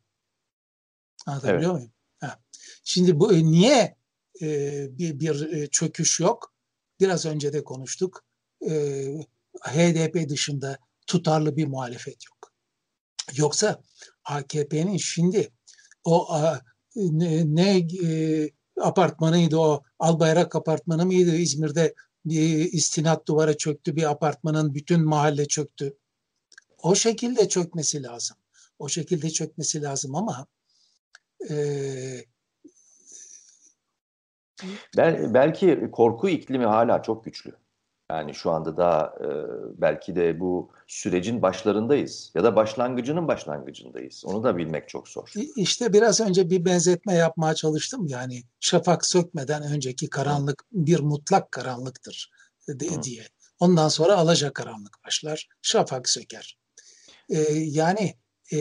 Anlatabiliyor 1.27 1.71
evet. 1.71 1.81
muyum? 1.81 1.93
Ha. 2.21 2.39
Şimdi 2.85 3.21
bu 3.21 3.35
e, 3.35 3.45
niye 3.45 3.97
e, 4.43 4.49
bir, 4.99 5.21
bir 5.21 5.53
e, 5.53 5.67
çöküş 5.67 6.21
yok? 6.21 6.55
Biraz 7.01 7.27
önce 7.27 7.53
de 7.53 7.65
konuştuk. 7.65 8.25
E, 8.71 8.73
HDP 9.61 10.29
dışında 10.29 10.79
tutarlı 11.07 11.57
bir 11.57 11.67
muhalefet 11.67 12.27
yok. 12.27 12.53
Yoksa 13.37 13.83
AKP'nin 14.25 14.97
şimdi 14.97 15.53
o 16.05 16.29
ne, 16.97 17.55
ne 17.55 17.79
e, 17.79 18.51
apartmanıydı 18.81 19.57
o 19.57 19.83
Albayrak 19.99 20.57
apartmanı 20.57 21.07
mıydı 21.07 21.37
İzmir'de 21.37 21.95
bir 22.25 22.73
istinat 22.73 23.29
duvara 23.29 23.57
çöktü 23.57 23.97
bir 23.97 24.11
apartmanın 24.11 24.75
bütün 24.75 25.05
mahalle 25.05 25.49
çöktü. 25.49 25.99
O 26.83 26.95
şekilde 26.95 27.49
çökmesi 27.49 28.03
lazım. 28.03 28.37
O 28.79 28.89
şekilde 28.89 29.31
çökmesi 29.31 29.83
lazım 29.83 30.15
ama 30.15 30.47
e, 31.51 31.57
Bel, 34.97 35.35
belki 35.35 35.89
korku 35.93 36.29
iklimi 36.29 36.65
hala 36.65 37.03
çok 37.03 37.25
güçlü. 37.25 37.53
Yani 38.11 38.35
şu 38.35 38.51
anda 38.51 38.77
da 38.77 39.15
e, 39.21 39.29
belki 39.81 40.17
de 40.17 40.41
bu 40.41 40.71
sürecin 40.87 41.43
başlarındayız 41.43 42.33
ya 42.35 42.45
da 42.45 42.57
başlangıcının 42.57 43.29
başlangıcındayız. 43.29 44.25
Onu 44.27 44.43
da 44.43 44.57
bilmek 44.57 44.89
çok 44.89 45.09
zor. 45.09 45.33
İşte 45.57 45.93
biraz 45.93 46.21
önce 46.21 46.51
bir 46.51 46.65
benzetme 46.65 47.15
yapmaya 47.15 47.55
çalıştım. 47.55 48.07
Yani 48.07 48.43
şafak 48.61 49.07
sökmeden 49.07 49.63
önceki 49.63 50.11
karanlık 50.11 50.65
bir 50.73 51.01
mutlak 51.01 51.53
karanlıktır 51.53 52.31
de, 52.69 53.03
diye. 53.03 53.23
Ondan 53.61 53.89
sonra 53.89 54.17
alaca 54.17 54.53
karanlık 54.53 54.99
başlar. 55.07 55.49
Şafak 55.63 56.09
söker. 56.09 56.59
Ee, 57.31 57.41
yani 57.53 58.15
e, 58.53 58.59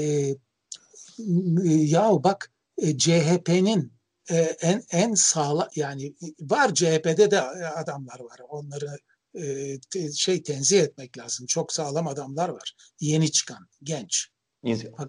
ya 1.67 2.09
bak 2.23 2.51
e, 2.77 2.97
CHP'nin 2.97 3.93
e, 4.31 4.37
en 4.61 4.83
en 4.91 5.13
sağlam 5.13 5.67
yani 5.75 6.13
var 6.39 6.73
CHP'de 6.73 7.31
de 7.31 7.41
adamlar 7.41 8.19
var. 8.19 8.39
Onları 8.49 8.97
e, 9.95 10.11
şey 10.11 10.43
tenzih 10.43 10.81
etmek 10.81 11.17
lazım. 11.17 11.45
Çok 11.45 11.73
sağlam 11.73 12.07
adamlar 12.07 12.49
var. 12.49 12.75
Yeni 12.99 13.31
çıkan, 13.31 13.67
genç. 13.83 14.33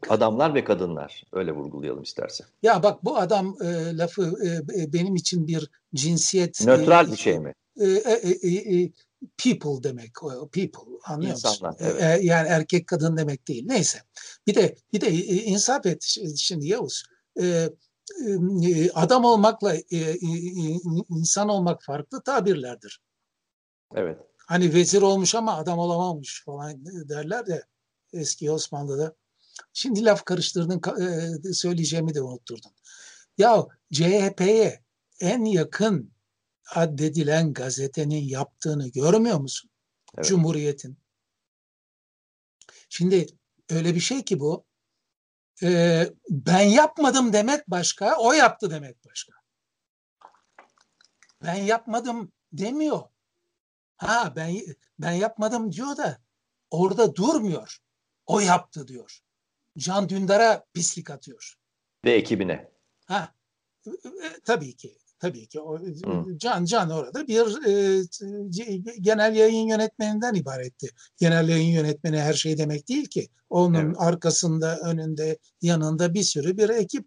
Adamlar 0.09 0.55
ve 0.55 0.65
kadınlar 0.65 1.25
öyle 1.33 1.53
vurgulayalım 1.53 2.03
istersen. 2.03 2.47
Ya 2.63 2.83
bak 2.83 3.05
bu 3.05 3.17
adam 3.17 3.57
e, 3.63 3.97
lafı 3.97 4.35
e, 4.45 4.83
e 4.83 4.93
benim 4.93 5.15
için 5.15 5.47
bir 5.47 5.71
cinsiyet 5.95 6.61
nötral 6.61 7.09
e, 7.09 7.13
bir 7.13 7.17
şey 7.17 7.39
mi? 7.39 7.55
E, 7.81 7.87
e, 7.87 8.83
e, 8.83 8.91
people 9.45 9.89
demek 9.89 10.15
people 10.53 10.93
anlıyor 11.05 11.33
İnsanlar, 11.33 11.71
musun? 11.71 11.87
Evet. 11.87 12.03
E, 12.03 12.27
yani 12.27 12.49
erkek 12.49 12.87
kadın 12.87 13.17
demek 13.17 13.49
değil. 13.49 13.65
Neyse. 13.67 13.99
Bir 14.47 14.55
de 14.55 14.77
bir 14.93 15.01
de 15.01 15.11
insaf 15.25 15.87
et 15.87 16.17
şimdi 16.37 16.67
Yavuz. 16.67 17.05
E, 17.41 17.69
e, 18.27 18.91
adam 18.95 19.25
olmakla 19.25 19.75
e, 19.75 20.19
insan 21.11 21.49
olmak 21.49 21.83
farklı 21.83 22.23
tabirlerdir. 22.23 23.03
Evet. 23.95 24.19
Hani 24.47 24.75
vezir 24.75 25.03
olmuş 25.03 25.35
ama 25.35 25.57
adam 25.57 25.79
olamamış 25.79 26.43
falan 26.45 26.87
derler 27.09 27.47
de 27.47 27.63
eski 28.13 28.51
Osmanlı'da. 28.51 29.15
Şimdi 29.73 30.05
laf 30.05 30.25
karıştırdın, 30.25 30.81
söyleyeceğimi 31.53 32.15
de 32.15 32.23
unutturdun. 32.23 32.73
Ya 33.39 33.67
CHP'ye 33.93 34.85
en 35.21 35.45
yakın 35.45 36.13
addedilen 36.75 37.53
gazetenin 37.53 38.25
yaptığını 38.25 38.89
görmüyor 38.89 39.39
musun? 39.39 39.71
Evet. 40.17 40.27
Cumhuriyet'in. 40.27 40.99
Şimdi 42.89 43.27
öyle 43.71 43.95
bir 43.95 44.01
şey 44.01 44.25
ki 44.25 44.41
bu. 44.41 44.65
E, 45.63 46.09
ben 46.31 46.61
yapmadım 46.61 47.33
demek 47.33 47.71
başka, 47.71 48.17
o 48.17 48.33
yaptı 48.33 48.71
demek 48.71 49.05
başka. 49.05 49.33
Ben 51.43 51.55
yapmadım 51.55 52.33
demiyor. 52.53 53.03
Ha 53.97 54.33
ben 54.37 54.57
ben 54.99 55.13
yapmadım 55.13 55.73
diyor 55.73 55.97
da 55.97 56.21
orada 56.71 57.15
durmuyor. 57.15 57.79
O 58.27 58.41
yaptı 58.41 58.89
diyor. 58.89 59.21
Can 59.79 60.09
Dündar'a 60.09 60.67
pislik 60.73 61.11
atıyor. 61.11 61.55
Ve 62.05 62.13
ekibine. 62.13 62.73
Ha 63.07 63.35
e, 63.87 63.91
e, 63.91 64.41
tabii 64.45 64.77
ki. 64.77 64.99
Tabii 65.25 65.47
ki 65.47 65.61
o 65.61 65.79
Can 66.37 66.65
Can 66.65 66.91
orada 66.91 67.27
bir 67.29 67.67
e, 67.67 68.03
genel 69.01 69.35
yayın 69.35 69.69
yönetmeninden 69.69 70.35
ibaretti. 70.35 70.89
Genel 71.17 71.49
yayın 71.49 71.73
yönetmeni 71.73 72.21
her 72.21 72.33
şey 72.33 72.59
demek 72.59 72.89
değil 72.89 73.07
ki. 73.07 73.29
Onun 73.51 73.75
evet. 73.75 73.97
arkasında, 73.99 74.79
önünde, 74.79 75.39
yanında 75.63 76.15
bir 76.15 76.23
sürü 76.23 76.57
bir 76.57 76.69
ekip 76.69 77.05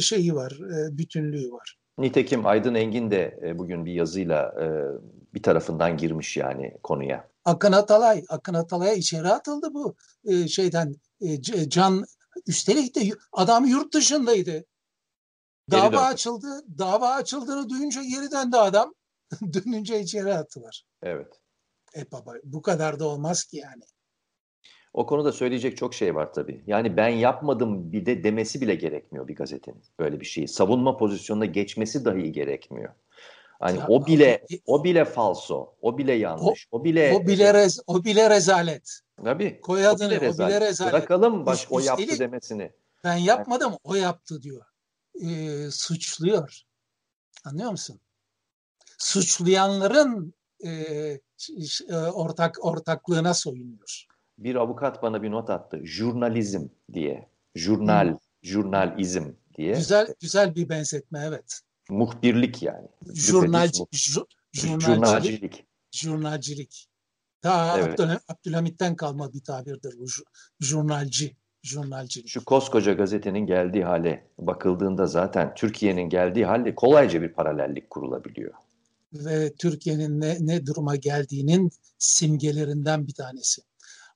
şeyi 0.00 0.34
var, 0.34 0.52
e, 0.52 0.98
bütünlüğü 0.98 1.52
var. 1.52 1.78
Nitekim 1.98 2.46
Aydın 2.46 2.74
Engin 2.74 3.10
de 3.10 3.40
e, 3.44 3.58
bugün 3.58 3.84
bir 3.84 3.92
yazıyla 3.92 4.54
e, 4.60 4.66
bir 5.34 5.42
tarafından 5.42 5.96
girmiş 5.96 6.36
yani 6.36 6.74
konuya. 6.82 7.28
Akın 7.44 7.72
Atalay, 7.72 8.24
Akın 8.28 8.54
Atalay'a 8.54 8.94
içeri 8.94 9.28
atıldı 9.28 9.74
bu 9.74 9.96
e, 10.24 10.48
şeyden 10.48 10.94
e, 11.20 11.40
Can 11.68 12.04
üstelik 12.46 12.96
de 12.96 13.00
adam 13.32 13.64
yurt 13.64 13.94
dışındaydı. 13.94 14.64
Dava 15.70 15.86
döndü. 15.86 15.96
açıldı. 15.96 16.64
Dava 16.78 17.08
açıldığını 17.08 17.68
duyunca 17.68 18.02
geri 18.02 18.30
döndü 18.30 18.56
adam. 18.56 18.94
Dönünce 19.52 20.00
içeri 20.00 20.34
attılar. 20.34 20.84
Evet. 21.02 21.40
E 21.96 22.10
baba 22.12 22.32
bu 22.44 22.62
kadar 22.62 22.98
da 22.98 23.08
olmaz 23.08 23.44
ki 23.44 23.56
yani. 23.56 23.82
O 24.92 25.06
konuda 25.06 25.32
söyleyecek 25.32 25.76
çok 25.76 25.94
şey 25.94 26.14
var 26.14 26.32
tabii. 26.32 26.64
Yani 26.66 26.96
ben 26.96 27.08
yapmadım 27.08 27.92
bir 27.92 28.06
de 28.06 28.24
demesi 28.24 28.60
bile 28.60 28.74
gerekmiyor 28.74 29.28
bir 29.28 29.36
gazetenin 29.36 29.82
böyle 29.98 30.20
bir 30.20 30.24
şeyi. 30.24 30.48
Savunma 30.48 30.96
pozisyonuna 30.96 31.44
geçmesi 31.44 32.04
dahi 32.04 32.32
gerekmiyor. 32.32 32.94
Hani 33.60 33.78
ya, 33.78 33.86
o 33.88 34.06
bile 34.06 34.44
abi, 34.44 34.60
o 34.66 34.84
bile 34.84 35.04
falso, 35.04 35.74
o 35.80 35.98
bile 35.98 36.12
yanlış, 36.12 36.68
o, 36.70 36.78
o 36.78 36.84
bile 36.84 37.12
o 37.14 37.26
bile 37.26 37.54
rez, 37.54 37.80
o 37.86 38.04
bile 38.04 38.30
rezalet. 38.30 39.00
Tabii. 39.24 39.60
Koy 39.60 39.86
adını, 39.86 40.06
o 40.06 40.10
bile 40.10 40.20
rezalet. 40.20 40.56
O 40.56 40.58
bile 40.58 40.68
rezalet. 40.68 40.92
Bırakalım 40.92 41.46
baş 41.46 41.66
o 41.70 41.80
yaptı 41.80 42.18
demesini. 42.18 42.72
Ben 43.04 43.16
yapmadım, 43.16 43.70
yani. 43.70 43.80
o 43.84 43.94
yaptı 43.94 44.42
diyor 44.42 44.64
e, 45.20 45.70
suçluyor. 45.70 46.62
Anlıyor 47.44 47.70
musun? 47.70 48.00
Suçlayanların 48.98 50.34
e, 50.64 50.70
e, 50.70 51.96
ortak 51.96 52.64
ortaklığına 52.64 53.34
soyunuyor. 53.34 54.06
Bir 54.38 54.54
avukat 54.54 55.02
bana 55.02 55.22
bir 55.22 55.30
not 55.30 55.50
attı. 55.50 55.80
Jurnalizm 55.84 56.68
diye. 56.92 57.28
Jurnal, 57.54 58.08
hmm. 58.08 58.18
jurnalizm 58.42 59.32
diye. 59.56 59.74
Güzel 59.74 60.14
güzel 60.20 60.54
bir 60.54 60.68
benzetme 60.68 61.22
evet. 61.26 61.60
Muhbirlik 61.90 62.62
yani. 62.62 62.88
Jurnalci, 63.14 63.84
ju, 63.92 64.26
jurnalcilik. 64.52 65.66
Jurnalcilik. 65.92 66.88
Daha 67.42 67.78
evet. 67.78 68.00
Abdülhamit'ten 68.28 68.96
kalma 68.96 69.32
bir 69.32 69.44
tabirdir 69.44 69.94
bu 69.98 70.06
jurnalci 70.60 71.36
jurnalcilik. 71.66 72.28
Şu 72.28 72.44
koskoca 72.44 72.92
gazetenin 72.92 73.46
geldiği 73.46 73.84
hale 73.84 74.26
bakıldığında 74.38 75.06
zaten 75.06 75.54
Türkiye'nin 75.54 76.08
geldiği 76.08 76.46
halde 76.46 76.74
kolayca 76.74 77.22
bir 77.22 77.32
paralellik 77.32 77.90
kurulabiliyor. 77.90 78.54
Ve 79.12 79.52
Türkiye'nin 79.54 80.20
ne, 80.20 80.36
ne 80.40 80.66
duruma 80.66 80.96
geldiğinin 80.96 81.70
simgelerinden 81.98 83.06
bir 83.06 83.14
tanesi. 83.14 83.62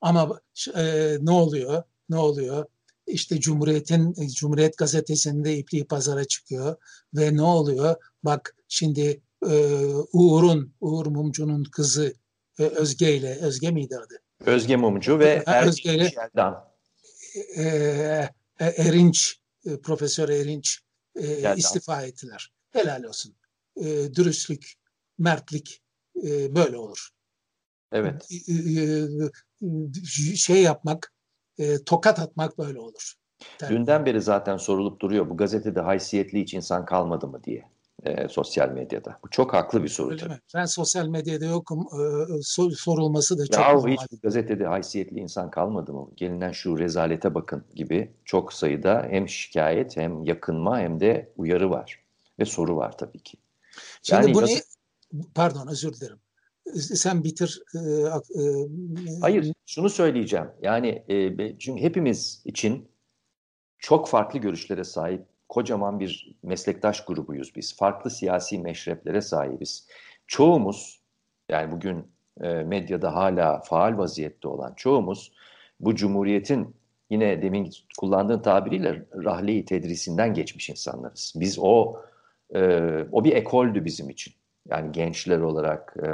Ama 0.01 0.41
e, 0.77 1.17
ne 1.21 1.31
oluyor? 1.31 1.83
Ne 2.09 2.17
oluyor? 2.17 2.65
İşte 3.07 3.41
Cumhuriyet'in 3.41 4.15
Cumhuriyet 4.35 4.79
gazetesinde 4.79 5.57
ipliği 5.57 5.85
pazara 5.85 6.25
çıkıyor 6.25 6.77
ve 7.15 7.37
ne 7.37 7.43
oluyor? 7.43 7.97
Bak 8.23 8.57
şimdi 8.69 9.21
e, 9.51 9.85
Uğur'un, 10.13 10.75
Uğur 10.81 11.07
Mumcu'nun 11.07 11.65
kızı 11.65 12.15
e, 12.59 12.63
Özge 12.63 13.17
ile, 13.17 13.39
Özge 13.41 13.71
miydi 13.71 13.97
adı? 13.97 14.15
Özge 14.47 14.77
Mumcu 14.77 15.19
ve 15.19 15.45
Özge 15.65 15.95
ile, 15.95 16.11
e, 17.57 17.63
e, 17.63 18.65
Erinç, 18.65 19.41
e, 19.67 19.81
Profesör 19.81 20.29
Erinç 20.29 20.81
e, 21.17 21.57
istifa 21.57 22.03
ettiler. 22.03 22.53
Helal 22.71 23.03
olsun. 23.03 23.35
E, 23.77 24.15
dürüstlük, 24.15 24.73
mertlik 25.19 25.83
e, 26.25 26.55
böyle 26.55 26.77
olur. 26.77 27.09
Evet. 27.93 28.29
E, 28.31 28.53
e, 29.63 30.37
şey 30.37 30.63
yapmak, 30.63 31.13
e, 31.59 31.85
tokat 31.85 32.19
atmak 32.19 32.59
böyle 32.59 32.79
olur. 32.79 33.15
Dünden 33.69 34.07
beri 34.07 34.21
zaten 34.23 34.57
sorulup 34.57 35.01
duruyor 35.01 35.31
bu 35.31 35.37
gazetede 35.37 35.81
haysiyetli 35.81 36.41
hiç 36.41 36.55
insan 36.55 36.85
kalmadı 36.85 37.29
mı 37.29 37.45
diye 37.45 37.71
e, 38.05 38.29
sosyal 38.29 38.69
medyada. 38.69 39.19
Bu 39.25 39.31
çok 39.31 39.55
haklı 39.55 39.83
bir 39.83 39.89
soru 39.89 40.11
Öyle 40.11 40.21
tabii. 40.21 40.33
Mi? 40.33 40.41
Ben 40.55 40.65
sosyal 40.65 41.07
medyada 41.07 41.45
yokum. 41.45 41.81
E, 41.81 42.43
sor, 42.43 42.71
sorulması 42.71 43.39
da 43.39 43.47
çok 43.47 43.65
ya 43.65 43.73
normal. 43.73 43.93
hiç 43.93 44.21
gazetede 44.23 44.67
haysiyetli 44.67 45.21
insan 45.21 45.51
kalmadı 45.51 45.93
mı? 45.93 46.09
Gelinen 46.17 46.53
şu 46.53 46.79
rezalete 46.79 47.35
bakın 47.35 47.65
gibi 47.75 48.13
çok 48.25 48.53
sayıda 48.53 49.07
hem 49.11 49.29
şikayet 49.29 49.97
hem 49.97 50.25
yakınma 50.25 50.81
hem 50.81 51.01
de 51.01 51.33
uyarı 51.37 51.71
var. 51.71 52.05
Ve 52.39 52.45
soru 52.45 52.77
var 52.77 52.99
tabii 52.99 53.21
ki. 53.21 53.37
Şimdi 54.03 54.23
yani 54.23 54.35
bunu 54.35 54.47
gazete... 54.47 54.65
pardon 55.35 55.67
özür 55.67 55.93
dilerim. 55.93 56.19
Sen 56.77 57.25
bitir. 57.25 57.63
E, 57.75 57.79
e, 57.79 58.43
Hayır 59.21 59.53
şunu 59.67 59.91
söyleyeceğim. 59.91 60.47
Yani 60.63 61.05
e, 61.09 61.59
çünkü 61.59 61.83
hepimiz 61.83 62.43
için 62.45 62.89
çok 63.79 64.09
farklı 64.09 64.39
görüşlere 64.39 64.85
sahip 64.85 65.30
kocaman 65.51 66.01
bir 66.01 66.37
meslektaş 66.43 67.05
grubuyuz 67.05 67.57
biz. 67.57 67.77
Farklı 67.77 68.11
siyasi 68.11 68.59
meşreplere 68.59 69.21
sahibiz. 69.21 69.89
Çoğumuz 70.27 71.01
yani 71.49 71.73
bugün 71.73 72.07
e, 72.41 72.49
medyada 72.49 73.15
hala 73.15 73.61
faal 73.61 73.99
vaziyette 73.99 74.49
olan 74.49 74.75
çoğumuz 74.77 75.33
bu 75.81 75.95
cumhuriyetin 75.95 76.77
yine 77.11 77.43
demin 77.43 77.71
kullandığın 77.99 78.43
tabiriyle 78.43 79.07
rahleyi 79.15 79.65
tedrisinden 79.65 80.35
geçmiş 80.35 80.71
insanlarız. 80.71 81.33
Biz 81.37 81.59
o 81.61 81.97
e, 82.55 82.61
o 83.13 83.25
bir 83.25 83.33
ekoldü 83.33 83.85
bizim 83.85 84.11
için. 84.11 84.35
Yani 84.69 84.93
gençler 84.93 85.41
olarak 85.41 85.97
e, 86.03 86.09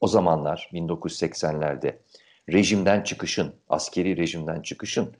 o 0.00 0.08
zamanlar 0.08 0.70
1980'lerde 0.72 1.96
rejimden 2.52 3.02
çıkışın, 3.02 3.52
askeri 3.68 4.16
rejimden 4.16 4.62
çıkışın 4.62 5.12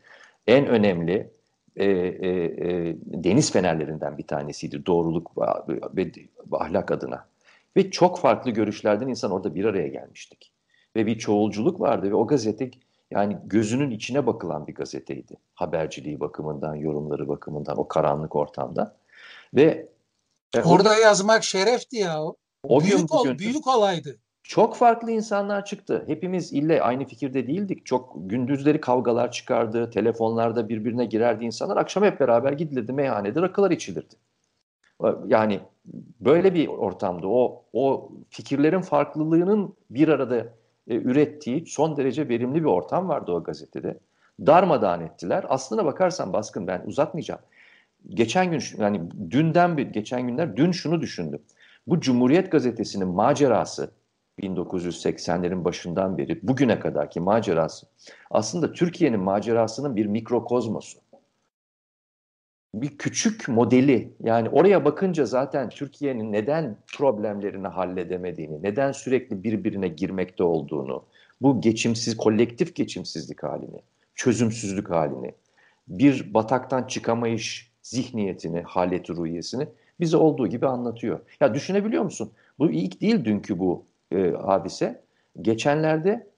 en 0.46 0.66
önemli 0.66 1.30
e, 1.76 1.84
e, 1.84 2.28
e, 2.28 2.96
deniz 3.04 3.52
fenerlerinden 3.52 4.18
bir 4.18 4.26
tanesiydi 4.26 4.86
doğruluk 4.86 5.32
ve, 5.96 6.12
ahlak 6.52 6.90
adına. 6.90 7.26
Ve 7.76 7.90
çok 7.90 8.18
farklı 8.18 8.50
görüşlerden 8.50 9.08
insan 9.08 9.30
orada 9.30 9.54
bir 9.54 9.64
araya 9.64 9.88
gelmiştik. 9.88 10.52
Ve 10.96 11.06
bir 11.06 11.18
çoğulculuk 11.18 11.80
vardı 11.80 12.10
ve 12.10 12.14
o 12.14 12.26
gazete 12.26 12.70
yani 13.10 13.38
gözünün 13.44 13.90
içine 13.90 14.26
bakılan 14.26 14.66
bir 14.66 14.74
gazeteydi. 14.74 15.36
Haberciliği 15.54 16.20
bakımından, 16.20 16.74
yorumları 16.74 17.28
bakımından, 17.28 17.78
o 17.78 17.88
karanlık 17.88 18.36
ortamda. 18.36 18.96
Ve 19.54 19.88
e, 20.54 20.62
orada 20.62 20.90
o, 20.90 20.92
yazmak 20.92 21.44
şerefti 21.44 21.96
ya. 21.96 22.22
O 22.62 22.80
büyük, 22.80 23.10
bugün, 23.10 23.38
büyük 23.38 23.66
olaydı. 23.66 24.18
Çok 24.42 24.76
farklı 24.76 25.10
insanlar 25.10 25.64
çıktı. 25.64 26.04
Hepimiz 26.06 26.52
ille 26.52 26.82
aynı 26.82 27.04
fikirde 27.04 27.46
değildik. 27.46 27.86
Çok 27.86 28.16
gündüzleri 28.16 28.80
kavgalar 28.80 29.32
çıkardı. 29.32 29.90
Telefonlarda 29.90 30.68
birbirine 30.68 31.04
girerdi 31.04 31.44
insanlar. 31.44 31.76
Akşam 31.76 32.04
hep 32.04 32.20
beraber 32.20 32.52
gidilirdi 32.52 32.92
meyhanede 32.92 33.42
rakılar 33.42 33.70
içilirdi. 33.70 34.14
Yani 35.26 35.60
böyle 36.20 36.54
bir 36.54 36.68
ortamda 36.68 37.28
o 37.28 37.64
o 37.72 38.12
fikirlerin 38.30 38.80
farklılığının 38.80 39.74
bir 39.90 40.08
arada 40.08 40.36
e, 40.88 40.94
ürettiği 40.94 41.66
son 41.66 41.96
derece 41.96 42.28
verimli 42.28 42.60
bir 42.60 42.68
ortam 42.68 43.08
vardı 43.08 43.32
o 43.32 43.42
gazetede. 43.42 43.98
Darmadağın 44.46 45.00
ettiler. 45.00 45.44
Aslına 45.48 45.84
bakarsan 45.84 46.32
baskın 46.32 46.66
ben 46.66 46.82
uzatmayacağım. 46.86 47.40
Geçen 48.08 48.50
gün 48.50 48.62
yani 48.78 49.00
dünden 49.30 49.76
bir 49.76 49.86
geçen 49.86 50.26
günler 50.26 50.56
dün 50.56 50.72
şunu 50.72 51.00
düşündüm. 51.00 51.42
Bu 51.86 52.00
Cumhuriyet 52.00 52.52
gazetesinin 52.52 53.08
macerası 53.08 53.90
1980'lerin 54.40 55.64
başından 55.64 56.18
beri 56.18 56.38
bugüne 56.42 56.80
kadarki 56.80 57.20
macerası 57.20 57.86
aslında 58.30 58.72
Türkiye'nin 58.72 59.20
macerasının 59.20 59.96
bir 59.96 60.06
mikrokozmosu. 60.06 60.98
bir 62.74 62.98
küçük 62.98 63.48
modeli 63.48 64.12
yani 64.24 64.48
oraya 64.48 64.84
bakınca 64.84 65.24
zaten 65.26 65.68
Türkiye'nin 65.68 66.32
neden 66.32 66.76
problemlerini 66.96 67.68
halledemediğini, 67.68 68.62
neden 68.62 68.92
sürekli 68.92 69.42
birbirine 69.44 69.88
girmekte 69.88 70.44
olduğunu, 70.44 71.04
bu 71.42 71.60
geçimsiz 71.60 72.16
kolektif 72.16 72.74
geçimsizlik 72.74 73.42
halini, 73.42 73.82
çözümsüzlük 74.14 74.90
halini, 74.90 75.34
bir 75.88 76.34
bataktan 76.34 76.82
çıkamayış 76.86 77.70
zihniyetini, 77.82 78.62
haleti 78.62 79.12
ruhiyesini 79.12 79.68
bize 80.00 80.16
olduğu 80.16 80.46
gibi 80.46 80.66
anlatıyor. 80.66 81.20
Ya 81.40 81.54
düşünebiliyor 81.54 82.02
musun? 82.02 82.32
Bu 82.58 82.70
ilk 82.70 83.00
değil 83.00 83.24
dünkü 83.24 83.58
bu 83.58 83.84
e, 84.12 84.30
hadise. 84.30 85.04
Geçenlerde 85.40 86.30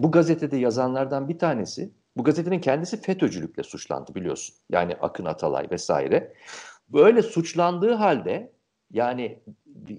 bu 0.00 0.10
gazetede 0.10 0.56
yazanlardan 0.56 1.28
bir 1.28 1.38
tanesi, 1.38 1.90
bu 2.16 2.24
gazetenin 2.24 2.60
kendisi 2.60 3.00
FETÖ'cülükle 3.00 3.62
suçlandı 3.62 4.14
biliyorsun. 4.14 4.54
Yani 4.70 4.96
Akın 5.00 5.24
Atalay 5.24 5.66
vesaire. 5.70 6.32
Böyle 6.88 7.22
suçlandığı 7.22 7.92
halde 7.92 8.52
yani 8.90 9.38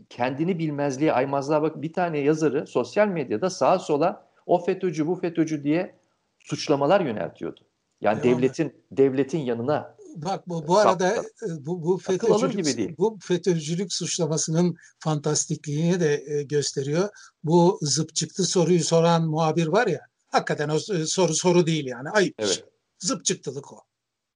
kendini 0.09 0.59
bilmezliğe, 0.59 1.13
aymazlığa 1.13 1.61
bak 1.61 1.81
bir 1.81 1.93
tane 1.93 2.17
yazarı 2.19 2.67
sosyal 2.67 3.07
medyada 3.07 3.49
sağa 3.49 3.79
sola 3.79 4.27
o 4.45 4.57
FETÖ'cü 4.57 5.07
bu 5.07 5.15
FETÖ'cü 5.15 5.63
diye 5.63 5.95
suçlamalar 6.39 7.01
yöneltiyordu. 7.01 7.61
Yani 8.01 8.19
Eyvallah. 8.23 8.37
devletin 8.37 8.73
devletin 8.91 9.39
yanına 9.39 9.94
Bak 10.15 10.49
bu, 10.49 10.67
bu 10.67 10.77
arada 10.77 11.15
e, 11.15 11.65
bu, 11.65 11.83
bu 11.83 11.97
FETÖ'cülük, 11.97 12.97
bu 12.97 13.19
FETÖ'cülük 13.21 13.93
suçlamasının 13.93 14.77
fantastikliğini 14.99 15.99
de 15.99 16.23
e, 16.27 16.43
gösteriyor. 16.43 17.09
Bu 17.43 17.79
zıp 17.81 18.15
çıktı 18.15 18.43
soruyu 18.43 18.83
soran 18.83 19.27
muhabir 19.27 19.67
var 19.67 19.87
ya 19.87 19.99
hakikaten 20.27 20.69
o 20.69 20.75
e, 20.75 21.05
soru 21.05 21.33
soru 21.33 21.65
değil 21.65 21.85
yani 21.85 22.09
ayıp. 22.09 22.35
Evet. 22.39 22.65
Zıp 22.99 23.25
çıktılık 23.25 23.73
o. 23.73 23.81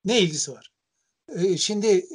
Ne 0.06 0.20
ilgisi 0.20 0.52
var? 0.52 0.72
Şimdi 1.58 2.06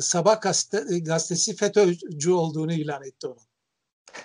Sabah 0.00 0.40
gazete, 0.40 0.98
gazetesi 0.98 1.56
FETÖ'cü 1.56 2.32
olduğunu 2.32 2.72
ilan 2.72 3.02
etti 3.02 3.26
onu. 3.26 3.38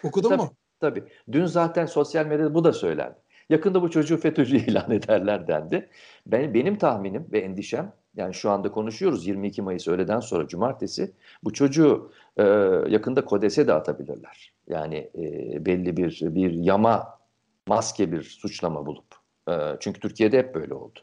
Okudun 0.04 0.30
tabii, 0.30 0.42
mu? 0.42 0.56
Tabii. 0.80 1.04
Dün 1.32 1.46
zaten 1.46 1.86
sosyal 1.86 2.26
medyada 2.26 2.54
bu 2.54 2.64
da 2.64 2.74
söylendi. 2.74 3.16
Yakında 3.50 3.82
bu 3.82 3.92
çocuğu 3.92 4.18
FETÖ'cü 4.18 4.58
ilan 4.68 4.92
ederler 4.92 5.48
dendi. 5.48 5.90
Ben, 6.26 6.54
benim 6.54 6.78
tahminim 6.78 7.28
ve 7.32 7.40
endişem 7.40 7.94
yani 8.16 8.34
şu 8.34 8.52
anda 8.52 8.72
konuşuyoruz 8.72 9.28
22 9.28 9.62
Mayıs 9.62 9.88
öğleden 9.88 10.20
sonra 10.20 10.48
cumartesi 10.48 11.12
bu 11.44 11.54
çocuğu 11.54 12.12
e, 12.38 12.44
yakında 12.90 13.26
kodese 13.26 13.68
de 13.68 13.74
atabilirler. 13.74 14.54
Yani 14.68 14.96
e, 15.16 15.66
belli 15.66 15.98
bir 15.98 16.20
bir 16.22 16.52
yama 16.52 17.20
maske 17.68 18.12
bir 18.12 18.24
suçlama 18.24 18.86
bulup. 18.86 19.16
E, 19.50 19.54
çünkü 19.80 20.00
Türkiye'de 20.00 20.38
hep 20.38 20.56
böyle 20.56 20.74
oldu. 20.74 21.00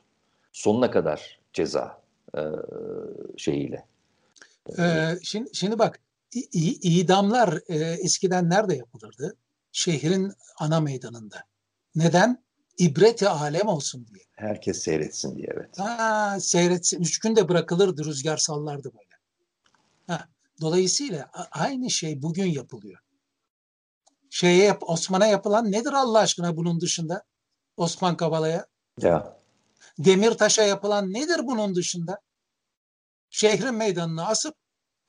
Sonuna 0.52 0.90
kadar 0.90 1.40
ceza 1.52 2.00
e, 2.36 2.40
şeyiyle. 3.36 3.84
Ee, 4.78 5.18
şimdi, 5.22 5.50
şimdi 5.52 5.78
bak 5.78 6.00
idamlar 6.82 7.58
e, 7.68 7.74
eskiden 7.76 8.50
nerede 8.50 8.76
yapılırdı? 8.76 9.36
Şehrin 9.72 10.32
ana 10.58 10.80
meydanında. 10.80 11.36
Neden? 11.94 12.42
İbreti 12.80 13.28
alem 13.28 13.68
olsun 13.68 14.06
diye. 14.06 14.24
Herkes 14.36 14.82
seyretsin 14.82 15.36
diye 15.36 15.46
evet. 15.54 15.78
Ha, 15.78 16.36
seyretsin. 16.40 17.00
Üç 17.00 17.18
günde 17.18 17.48
bırakılırdı 17.48 18.04
rüzgar 18.04 18.36
sallardı 18.36 18.92
böyle. 18.94 19.16
Ha, 20.06 20.28
dolayısıyla 20.60 21.30
aynı 21.50 21.90
şey 21.90 22.22
bugün 22.22 22.46
yapılıyor. 22.46 23.00
Şeye 24.30 24.64
yap, 24.64 24.82
Osman'a 24.82 25.26
yapılan 25.26 25.72
nedir 25.72 25.92
Allah 25.92 26.18
aşkına 26.18 26.56
bunun 26.56 26.80
dışında? 26.80 27.24
Osman 27.76 28.16
Kavala'ya. 28.16 28.66
Ya. 29.00 29.36
Demirtaş'a 29.98 30.62
yapılan 30.62 31.12
nedir 31.12 31.46
bunun 31.46 31.74
dışında? 31.74 32.20
Şehrin 33.30 33.74
meydanını 33.74 34.26
asıp 34.26 34.54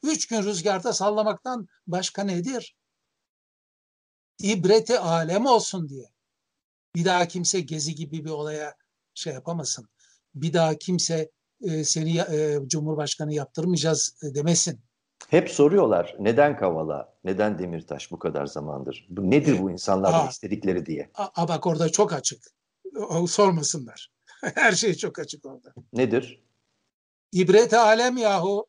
üç 0.04 0.28
gün 0.28 0.44
rüzgarda 0.44 0.94
sallamaktan 0.94 1.68
başka 1.88 2.24
nedir? 2.24 2.76
İbreti 4.40 5.00
alem 5.00 5.46
olsun 5.46 5.90
diye. 5.90 6.11
Bir 6.96 7.06
daha 7.06 7.28
kimse 7.28 7.62
gezi 7.62 7.96
gibi 7.96 8.26
bir 8.26 8.30
olaya 8.30 8.76
şey 9.14 9.34
yapamasın. 9.34 9.88
Bir 10.36 10.54
daha 10.54 10.76
kimse 10.76 11.32
e, 11.62 11.84
seni 11.84 12.18
e, 12.20 12.60
Cumhurbaşkanı 12.68 13.34
yaptırmayacağız 13.34 14.16
e, 14.24 14.36
demesin. 14.36 14.80
Hep 15.30 15.50
soruyorlar 15.50 16.16
neden 16.20 16.58
Kavala, 16.58 17.14
neden 17.24 17.60
Demirtaş 17.60 18.12
bu 18.12 18.20
kadar 18.20 18.46
zamandır? 18.46 19.08
Bu 19.10 19.32
nedir 19.32 19.62
bu 19.62 19.72
insanların 19.72 20.30
istedikleri 20.30 20.86
diye. 20.86 21.12
A, 21.16 21.48
bak 21.48 21.68
orada 21.68 21.90
çok 21.90 22.14
açık. 22.14 22.44
O, 23.10 23.28
sormasınlar. 23.28 24.12
Her 24.42 24.72
şey 24.72 24.94
çok 24.94 25.20
açık 25.20 25.46
orada. 25.46 25.74
Nedir? 25.94 26.44
İbret 27.32 27.74
alem 27.74 28.18
yahu. 28.18 28.68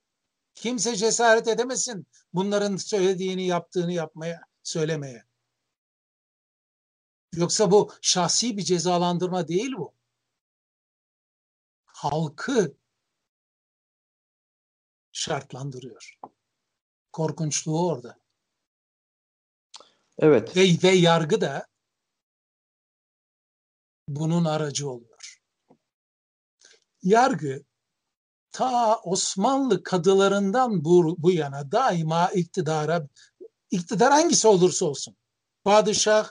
Kimse 0.54 0.96
cesaret 0.96 1.48
edemesin 1.48 2.06
bunların 2.34 2.76
söylediğini, 2.76 3.46
yaptığını 3.46 3.92
yapmaya, 3.92 4.40
söylemeye. 4.62 5.24
Yoksa 7.36 7.70
bu 7.70 7.92
şahsi 8.00 8.56
bir 8.56 8.62
cezalandırma 8.62 9.48
değil 9.48 9.72
bu. 9.76 9.94
Halkı 11.84 12.76
şartlandırıyor. 15.12 16.18
Korkunçluğu 17.12 17.88
orada. 17.88 18.18
Evet. 20.18 20.56
Ve, 20.56 20.62
ve 20.82 20.88
yargı 20.88 21.40
da 21.40 21.66
bunun 24.08 24.44
aracı 24.44 24.90
oluyor. 24.90 25.42
Yargı 27.02 27.64
ta 28.50 29.00
Osmanlı 29.00 29.82
kadılarından 29.82 30.84
bu, 30.84 31.14
bu 31.18 31.30
yana 31.30 31.72
daima 31.72 32.30
iktidara 32.30 33.08
iktidar 33.70 34.12
hangisi 34.12 34.48
olursa 34.48 34.86
olsun 34.86 35.16
padişah 35.64 36.30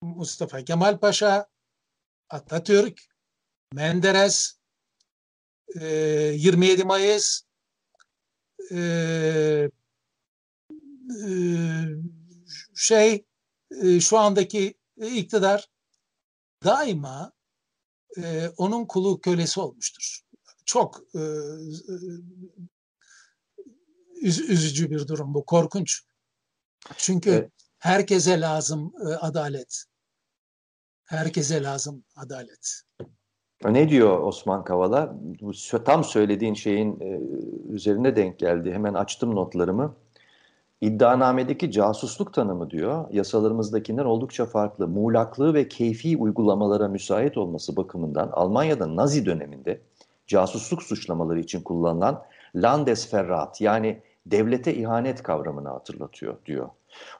Mustafa 0.00 0.64
Kemal 0.64 0.98
Paşa, 1.00 1.46
Atatürk, 2.28 3.00
Menderes, 3.74 4.58
27 5.74 6.84
Mayıs, 6.84 7.42
şey 12.74 13.24
şu 14.00 14.18
andaki 14.18 14.74
iktidar 14.96 15.68
daima 16.64 17.32
onun 18.56 18.86
kulu 18.86 19.20
kölesi 19.20 19.60
olmuştur. 19.60 20.20
Çok 20.64 21.00
üzücü 24.22 24.90
bir 24.90 25.08
durum 25.08 25.34
bu, 25.34 25.44
korkunç. 25.44 26.02
Çünkü 26.96 27.30
evet. 27.30 27.52
Herkese 27.78 28.40
lazım 28.40 28.92
adalet. 29.20 29.84
Herkese 31.04 31.62
lazım 31.62 32.04
adalet. 32.16 32.82
Ne 33.64 33.88
diyor 33.88 34.18
Osman 34.20 34.64
Kavala? 34.64 35.16
Bu 35.40 35.52
tam 35.84 36.04
söylediğin 36.04 36.54
şeyin 36.54 37.00
e, 37.00 37.20
üzerine 37.72 38.16
denk 38.16 38.38
geldi. 38.38 38.72
Hemen 38.72 38.94
açtım 38.94 39.34
notlarımı. 39.34 39.96
İddianamedeki 40.80 41.70
casusluk 41.70 42.34
tanımı 42.34 42.70
diyor, 42.70 43.10
yasalarımızdakinden 43.10 44.04
oldukça 44.04 44.46
farklı. 44.46 44.88
Muğlaklığı 44.88 45.54
ve 45.54 45.68
keyfi 45.68 46.16
uygulamalara 46.16 46.88
müsait 46.88 47.36
olması 47.36 47.76
bakımından 47.76 48.28
Almanya'da 48.32 48.96
Nazi 48.96 49.26
döneminde 49.26 49.80
casusluk 50.26 50.82
suçlamaları 50.82 51.40
için 51.40 51.60
kullanılan 51.60 52.22
Landesverrat 52.54 53.60
yani 53.60 54.02
devlete 54.26 54.74
ihanet 54.74 55.22
kavramını 55.22 55.68
hatırlatıyor 55.68 56.36
diyor. 56.46 56.68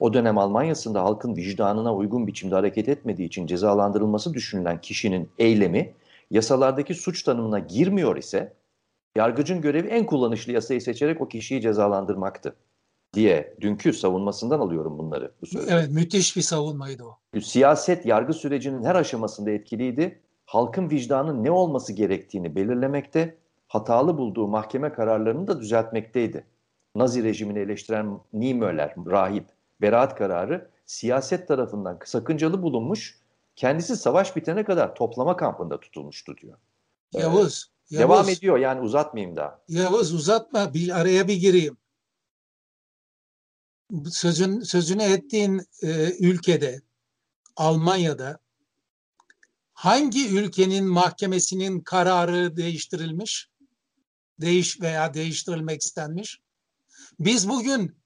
O 0.01 0.15
dönem 0.15 0.39
Almanya'sında 0.39 1.03
halkın 1.05 1.37
vicdanına 1.37 1.95
uygun 1.95 2.27
biçimde 2.27 2.55
hareket 2.55 2.89
etmediği 2.89 3.29
için 3.29 3.47
cezalandırılması 3.47 4.35
düşünülen 4.35 4.81
kişinin 4.81 5.29
eylemi 5.39 5.93
yasalardaki 6.31 6.95
suç 6.95 7.23
tanımına 7.23 7.59
girmiyor 7.59 8.17
ise 8.17 8.53
yargıcın 9.17 9.61
görevi 9.61 9.89
en 9.89 10.07
kullanışlı 10.07 10.53
yasayı 10.53 10.81
seçerek 10.81 11.21
o 11.21 11.29
kişiyi 11.29 11.61
cezalandırmaktı 11.61 12.57
diye 13.15 13.57
dünkü 13.61 13.93
savunmasından 13.93 14.61
alıyorum 14.61 14.99
bunları. 14.99 15.33
Bu 15.43 15.61
evet 15.69 15.91
müthiş 15.91 16.37
bir 16.37 16.43
savunmaydı 16.43 17.05
o. 17.05 17.41
Siyaset 17.41 18.07
yargı 18.07 18.33
sürecinin 18.33 18.85
her 18.85 18.95
aşamasında 18.95 19.51
etkiliydi. 19.51 20.21
Halkın 20.47 20.91
vicdanın 20.91 21.45
ne 21.45 21.51
olması 21.51 21.93
gerektiğini 21.93 22.57
belirlemekte, 22.57 23.37
hatalı 23.69 24.19
bulduğu 24.19 24.49
mahkeme 24.49 24.93
kararlarını 24.93 25.49
da 25.49 25.61
düzeltmekteydi. 25.61 26.45
Nazi 26.95 27.25
rejimini 27.25 27.59
eleştiren 27.59 28.19
Niemöller, 28.33 28.95
rahip, 29.07 29.45
beraat 29.81 30.19
kararı 30.19 30.71
siyaset 30.87 31.49
tarafından 31.49 31.99
sakıncalı 32.05 32.63
bulunmuş, 32.63 33.19
kendisi 33.57 33.97
savaş 33.97 34.37
bitene 34.37 34.65
kadar 34.65 34.95
toplama 34.95 35.37
kampında 35.37 35.81
tutulmuştu 35.81 36.37
diyor. 36.37 36.59
Yavuz, 37.13 37.71
ee, 37.93 37.97
Yavuz. 37.97 38.11
Devam 38.11 38.29
ediyor 38.29 38.59
yani 38.59 38.81
uzatmayayım 38.81 39.37
daha. 39.37 39.61
Yavuz 39.69 40.15
uzatma 40.15 40.75
bir 40.75 41.01
araya 41.01 41.29
bir 41.29 41.37
gireyim. 41.37 41.77
Sözün, 44.11 44.61
sözünü 44.61 45.03
ettiğin 45.03 45.63
e, 45.83 46.13
ülkede 46.19 46.81
Almanya'da 47.57 48.39
hangi 49.73 50.29
ülkenin 50.39 50.87
mahkemesinin 50.87 51.81
kararı 51.81 52.57
değiştirilmiş? 52.57 53.49
değiş 54.41 54.81
veya 54.81 55.15
değiştirilmek 55.15 55.83
istenmiş. 55.83 56.41
Biz 57.21 57.49
bugün 57.49 57.97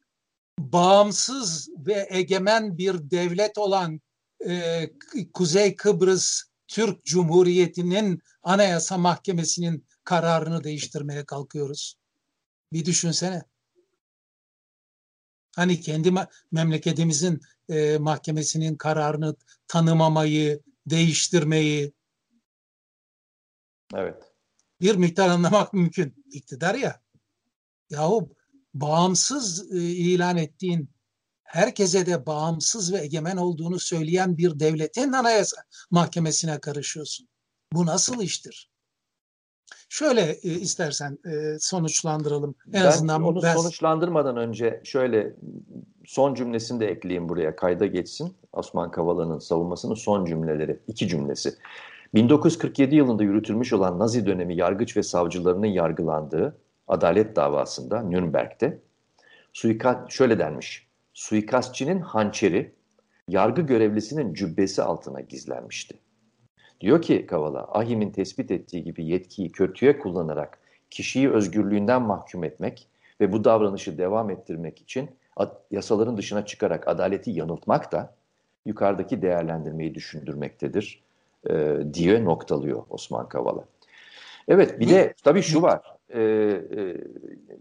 bağımsız 0.61 1.69
ve 1.87 2.09
egemen 2.11 2.79
bir 2.79 3.11
devlet 3.11 3.59
olan 3.59 4.01
e, 4.49 4.91
Kuzey 5.35 5.77
Kıbrıs 5.77 6.43
Türk 6.69 7.05
Cumhuriyeti'nin 7.05 8.23
Anayasa 8.43 8.99
Mahkemesi'nin 8.99 9.87
kararını 10.05 10.65
değiştirmeye 10.65 11.25
kalkıyoruz. 11.25 11.95
Bir 12.73 12.85
düşünsene. 12.85 13.43
Hani 15.57 15.81
kendi 15.81 16.15
memleketimizin 16.53 17.41
e, 17.69 17.99
mahkemesinin 17.99 18.77
kararını 18.77 19.37
tanımamayı, 19.69 20.61
değiştirmeyi. 20.87 21.93
Evet. 23.95 24.33
Bir 24.81 24.97
miktar 24.97 25.29
anlamak 25.29 25.73
mümkün. 25.73 26.25
İktidar 26.33 26.75
ya. 26.75 27.01
Yahu 27.91 28.35
bağımsız 28.75 29.73
e, 29.73 29.79
ilan 29.81 30.37
ettiğin 30.37 30.91
herkese 31.43 32.07
de 32.07 32.27
bağımsız 32.27 32.93
ve 32.93 32.99
egemen 32.99 33.37
olduğunu 33.37 33.79
söyleyen 33.79 34.39
bir 34.39 34.61
devletin 34.61 35.13
anayasa 35.13 35.57
mahkemesine 35.91 36.59
karışıyorsun. 36.59 37.29
Bu 37.73 37.87
nasıl 37.87 38.23
iştir? 38.23 38.71
Şöyle 39.89 40.21
e, 40.21 40.51
istersen 40.51 41.19
e, 41.27 41.57
sonuçlandıralım. 41.61 42.55
En 42.67 42.73
ben 42.73 42.87
azından 42.87 43.23
onu 43.23 43.43
ben... 43.43 43.57
sonuçlandırmadan 43.57 44.37
önce 44.37 44.81
şöyle 44.85 45.37
son 46.07 46.35
cümlesini 46.35 46.81
de 46.81 46.87
ekleyeyim 46.87 47.29
buraya 47.29 47.57
kayda 47.57 47.87
geçsin. 47.87 48.37
Osman 48.53 48.91
Kavala'nın 48.91 49.39
savunmasının 49.39 49.95
son 49.95 50.25
cümleleri, 50.25 50.81
iki 50.87 51.09
cümlesi. 51.09 51.55
1947 52.15 52.97
yılında 52.97 53.23
yürütülmüş 53.23 53.73
olan 53.73 53.99
Nazi 53.99 54.27
dönemi 54.27 54.57
yargıç 54.57 54.97
ve 54.97 55.03
savcılarının 55.03 55.67
yargılandığı 55.67 56.57
adalet 56.91 57.37
davasında 57.37 58.03
Nürnberg'de 58.03 58.79
suikast 59.53 60.11
şöyle 60.11 60.39
denmiş. 60.39 60.87
Suikastçinin 61.15 62.01
hançeri 62.01 62.73
yargı 63.29 63.63
görevlisinin 63.63 64.35
cübbesi 64.35 64.83
altına 64.83 65.21
gizlenmişti. 65.21 65.99
Diyor 66.81 67.03
ki 67.03 67.27
Kavala, 67.27 67.69
Ahim'in 67.73 68.11
tespit 68.11 68.51
ettiği 68.51 68.85
gibi 68.85 69.05
yetkiyi 69.05 69.53
kötüye 69.53 69.99
kullanarak 69.99 70.59
kişiyi 70.91 71.31
özgürlüğünden 71.31 72.03
mahkum 72.03 72.45
etmek 72.45 72.89
ve 73.21 73.33
bu 73.33 73.45
davranışı 73.45 73.99
devam 73.99 74.31
ettirmek 74.31 74.81
için 74.81 75.11
yasaların 75.71 76.17
dışına 76.17 76.47
çıkarak 76.47 76.89
adaleti 76.89 77.31
yanıltmak 77.31 77.93
da 77.93 78.15
yukarıdaki 78.67 79.23
değerlendirmeyi 79.23 79.95
düşündürmektedir 79.95 81.03
e, 81.51 81.79
diye 81.95 82.25
noktalıyor 82.25 82.83
Osman 82.91 83.29
Kavala. 83.29 83.65
Evet 84.49 84.81
bir 84.81 84.89
de 84.89 85.15
tabii 85.25 85.43
şu 85.43 85.63
var 85.63 86.00
e, 86.15 86.21
e, 86.21 86.97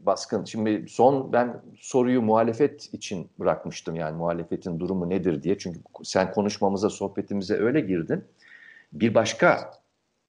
baskın. 0.06 0.46
Şimdi 0.46 0.86
son 0.90 1.34
ben 1.34 1.62
soruyu 1.80 2.22
muhalefet 2.22 2.94
için 2.94 3.30
bırakmıştım 3.40 3.96
yani 3.96 4.18
muhalefetin 4.18 4.80
durumu 4.80 5.10
nedir 5.10 5.44
diye. 5.44 5.58
Çünkü 5.58 5.80
sen 6.04 6.32
konuşmamıza 6.32 6.90
sohbetimize 6.90 7.54
öyle 7.56 7.82
girdin. 7.82 8.24
Bir 8.94 9.14
başka 9.16 9.74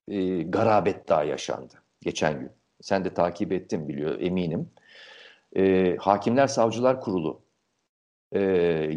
e, 0.09 0.42
garabet 0.42 1.09
daha 1.09 1.24
yaşandı 1.24 1.74
geçen 2.00 2.40
gün. 2.40 2.50
Sen 2.80 3.04
de 3.04 3.14
takip 3.14 3.52
ettin 3.52 3.88
biliyor 3.88 4.20
eminim. 4.20 4.70
E, 5.56 5.96
Hakimler 5.96 6.46
Savcılar 6.46 7.00
Kurulu 7.00 7.40
e, 8.33 8.40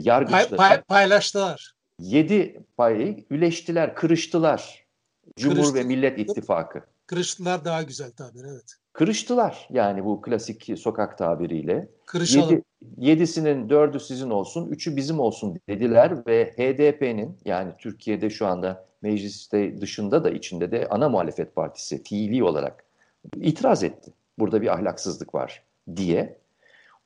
yargıçları 0.01 0.55
pay, 0.55 0.69
pay, 0.69 0.81
paylaştılar. 0.81 1.73
Yedi 1.99 2.63
payı 2.77 3.25
üleştiler, 3.29 3.95
kırıştılar. 3.95 4.83
Cumhur 5.35 5.55
Kırıştı. 5.55 5.75
ve 5.75 5.83
Millet 5.83 6.19
İttifakı. 6.19 6.85
Kırıştılar 7.07 7.65
daha 7.65 7.83
güzel 7.83 8.11
tabir 8.11 8.43
evet. 8.43 8.75
Kırıştılar 8.93 9.67
yani 9.69 10.05
bu 10.05 10.21
klasik 10.21 10.79
sokak 10.79 11.17
tabiriyle. 11.17 11.87
Kırışalım. 12.05 12.51
Yedi, 12.51 12.63
yedisinin 12.97 13.69
dördü 13.69 13.99
sizin 13.99 14.29
olsun, 14.29 14.67
üçü 14.67 14.95
bizim 14.95 15.19
olsun 15.19 15.59
dediler 15.69 16.27
ve 16.27 16.51
HDP'nin 16.51 17.37
yani 17.45 17.71
Türkiye'de 17.77 18.29
şu 18.29 18.47
anda 18.47 18.85
mecliste 19.01 19.81
dışında 19.81 20.23
da 20.23 20.29
içinde 20.29 20.71
de 20.71 20.87
ana 20.89 21.09
muhalefet 21.09 21.55
partisi 21.55 22.03
fiili 22.03 22.43
olarak 22.43 22.83
itiraz 23.35 23.83
etti. 23.83 24.11
Burada 24.39 24.61
bir 24.61 24.73
ahlaksızlık 24.73 25.35
var 25.35 25.63
diye. 25.95 26.37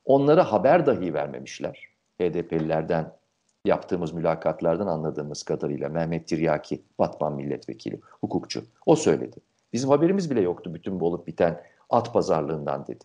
Onlara 0.06 0.52
haber 0.52 0.86
dahi 0.86 1.13
vermemişler. 1.13 1.88
HDP'lilerden 2.21 3.12
yaptığımız 3.65 4.13
mülakatlardan 4.13 4.88
anladığımız 4.88 5.43
kadarıyla 5.43 5.89
Mehmet 5.89 6.28
Tiryaki, 6.28 6.82
Batman 7.00 7.34
milletvekili, 7.34 8.00
hukukçu. 8.21 8.63
O 8.86 8.95
söyledi. 8.95 9.38
Bizim 9.73 9.89
haberimiz 9.89 10.32
bile 10.32 10.41
yoktu 10.41 10.73
bütün 10.73 11.00
bu 11.00 11.06
olup 11.06 11.28
biten 11.28 11.62
at 11.89 12.13
pazarlığından 12.13 12.88
dedi. 12.88 13.04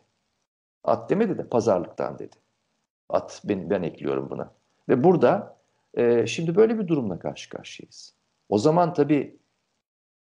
At 0.85 1.11
demedi 1.11 1.39
de 1.39 1.49
pazarlıktan 1.49 2.19
dedi. 2.19 2.37
At 3.09 3.43
ben, 3.45 3.71
ben 3.71 3.83
ekliyorum 3.83 4.31
buna. 4.31 4.55
Ve 4.89 5.05
burada 5.05 5.57
e, 5.95 6.27
şimdi 6.27 6.57
böyle 6.57 6.79
bir 6.79 6.89
durumla 6.89 7.19
karşı 7.19 7.49
karşıyayız. 7.49 8.15
O 8.49 8.59
zaman 8.59 8.95
tabii 8.95 9.39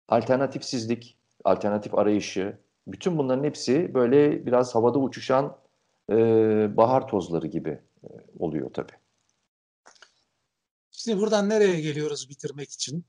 alternatifsizlik, 0.08 1.18
alternatif 1.44 1.96
arayışı, 1.96 2.58
bütün 2.88 3.18
bunların 3.18 3.44
hepsi 3.44 3.94
böyle 3.94 4.46
biraz 4.46 4.76
havada 4.76 5.00
uçuşan 5.00 5.58
e, 6.10 6.16
bahar 6.78 7.08
tozları 7.08 7.48
gibi 7.48 7.82
e, 8.04 8.08
oluyor 8.39 8.74
tabii. 8.74 8.94
Şimdi 10.92 11.20
buradan 11.20 11.50
nereye 11.50 11.82
geliyoruz 11.82 12.30
bitirmek 12.30 12.72
için? 12.72 13.06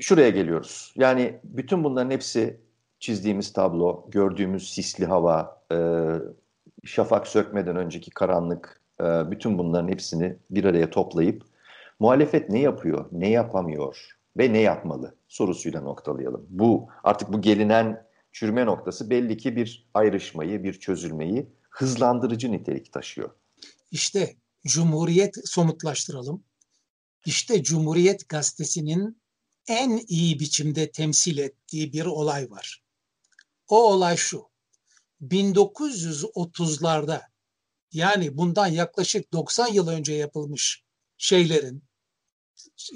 Şuraya 0.00 0.30
geliyoruz. 0.30 0.92
Yani 0.96 1.40
bütün 1.44 1.84
bunların 1.84 2.10
hepsi 2.10 2.60
çizdiğimiz 3.06 3.52
tablo, 3.52 4.04
gördüğümüz 4.08 4.74
sisli 4.74 5.06
hava, 5.06 5.62
e, 5.72 5.78
şafak 6.84 7.26
sökmeden 7.26 7.76
önceki 7.76 8.10
karanlık, 8.10 8.80
e, 9.00 9.04
bütün 9.30 9.58
bunların 9.58 9.88
hepsini 9.88 10.36
bir 10.50 10.64
araya 10.64 10.90
toplayıp 10.90 11.42
muhalefet 12.00 12.50
ne 12.50 12.60
yapıyor, 12.60 13.06
ne 13.12 13.30
yapamıyor 13.30 14.16
ve 14.36 14.52
ne 14.52 14.58
yapmalı 14.58 15.14
sorusuyla 15.28 15.80
noktalayalım. 15.80 16.46
Bu 16.48 16.88
artık 17.04 17.32
bu 17.32 17.40
gelinen 17.40 18.06
çürüme 18.32 18.66
noktası 18.66 19.10
belli 19.10 19.36
ki 19.36 19.56
bir 19.56 19.88
ayrışmayı, 19.94 20.64
bir 20.64 20.72
çözülmeyi 20.72 21.46
hızlandırıcı 21.70 22.52
nitelik 22.52 22.92
taşıyor. 22.92 23.30
İşte 23.90 24.36
Cumhuriyet 24.66 25.48
somutlaştıralım. 25.48 26.44
İşte 27.26 27.62
Cumhuriyet 27.62 28.28
gazetesinin 28.28 29.20
en 29.68 30.00
iyi 30.08 30.40
biçimde 30.40 30.90
temsil 30.90 31.38
ettiği 31.38 31.92
bir 31.92 32.06
olay 32.06 32.50
var. 32.50 32.85
O 33.68 33.92
olay 33.92 34.16
şu. 34.16 34.46
1930'larda 35.22 37.22
yani 37.92 38.36
bundan 38.36 38.66
yaklaşık 38.66 39.32
90 39.32 39.66
yıl 39.66 39.88
önce 39.88 40.12
yapılmış 40.12 40.84
şeylerin 41.18 41.84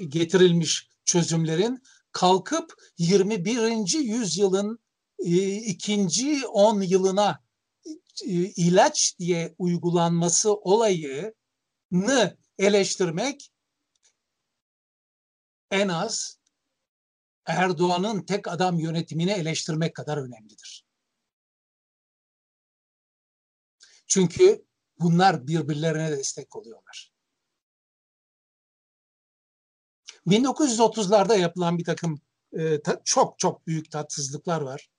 getirilmiş 0.07 0.89
çözümlerin 1.05 1.83
kalkıp 2.11 2.73
21. 2.97 3.99
yüzyılın 3.99 4.79
e, 5.19 5.55
ikinci 5.55 6.47
10 6.47 6.81
yılına 6.81 7.43
e, 8.25 8.33
ilaç 8.33 9.19
diye 9.19 9.55
uygulanması 9.57 10.53
olayını 10.53 12.37
eleştirmek 12.57 13.51
en 15.71 15.87
az 15.87 16.40
Erdoğan'ın 17.45 18.21
tek 18.21 18.47
adam 18.47 18.79
yönetimini 18.79 19.31
eleştirmek 19.31 19.95
kadar 19.95 20.17
önemlidir. 20.17 20.85
Çünkü 24.07 24.65
bunlar 24.99 25.47
birbirlerine 25.47 26.11
destek 26.11 26.55
oluyorlar. 26.55 27.11
1930'larda 30.27 31.39
yapılan 31.39 31.77
bir 31.77 31.83
takım 31.83 32.21
e, 32.53 32.81
ta, 32.81 33.01
çok 33.05 33.39
çok 33.39 33.67
büyük 33.67 33.91
tatsızlıklar 33.91 34.61
var. 34.61 34.89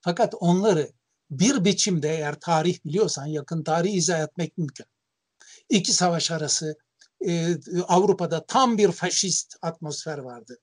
Fakat 0.00 0.34
onları 0.40 0.92
bir 1.30 1.64
biçimde 1.64 2.08
eğer 2.08 2.40
tarih 2.40 2.84
biliyorsan 2.84 3.26
yakın 3.26 3.64
tarihi 3.64 3.94
izah 3.94 4.20
etmek 4.20 4.58
mümkün. 4.58 4.86
İki 5.68 5.92
savaş 5.92 6.30
arası 6.30 6.76
e, 7.26 7.56
Avrupa'da 7.88 8.46
tam 8.46 8.78
bir 8.78 8.92
faşist 8.92 9.56
atmosfer 9.62 10.18
vardı. 10.18 10.58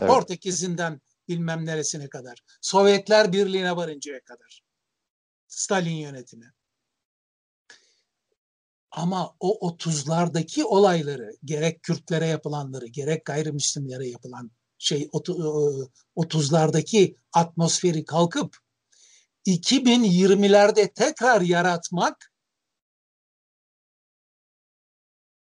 Evet. 0.00 0.10
Portekiz'inden 0.10 1.00
bilmem 1.28 1.66
neresine 1.66 2.08
kadar. 2.08 2.42
Sovyetler 2.60 3.32
Birliği'ne 3.32 3.76
varıncaya 3.76 4.20
kadar. 4.20 4.62
Stalin 5.48 5.96
yönetimi. 5.96 6.52
Ama 8.90 9.36
o 9.40 9.70
30'lardaki 9.70 10.64
olayları, 10.64 11.32
gerek 11.44 11.82
Kürtlere 11.82 12.26
yapılanları, 12.26 12.86
gerek 12.86 13.24
gayrimüslimlere 13.24 14.08
yapılan 14.08 14.50
şey 14.78 15.02
30'lardaki 16.16 17.16
atmosferi 17.32 18.04
kalkıp 18.04 18.56
2020'lerde 19.46 20.94
tekrar 20.94 21.40
yaratmak 21.40 22.32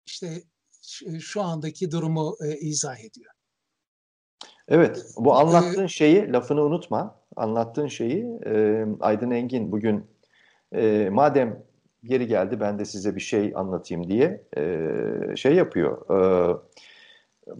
işte 0.06 0.42
şu 1.20 1.42
andaki 1.42 1.90
durumu 1.90 2.37
izah 2.61 2.98
ediyor. 2.98 3.38
Evet, 4.68 5.07
bu 5.16 5.35
anlattığın 5.35 5.87
şeyi, 5.87 6.33
lafını 6.33 6.62
unutma. 6.62 7.14
Anlattığın 7.37 7.87
şeyi 7.87 8.26
e, 8.46 8.85
Aydın 9.00 9.31
Engin 9.31 9.72
bugün 9.72 10.07
e, 10.72 11.09
madem 11.12 11.62
geri 12.04 12.26
geldi 12.26 12.61
ben 12.61 12.78
de 12.78 12.85
size 12.85 13.14
bir 13.14 13.20
şey 13.20 13.52
anlatayım 13.54 14.09
diye 14.09 14.44
e, 14.57 15.37
şey 15.37 15.54
yapıyor. 15.54 16.11
E, 16.11 16.57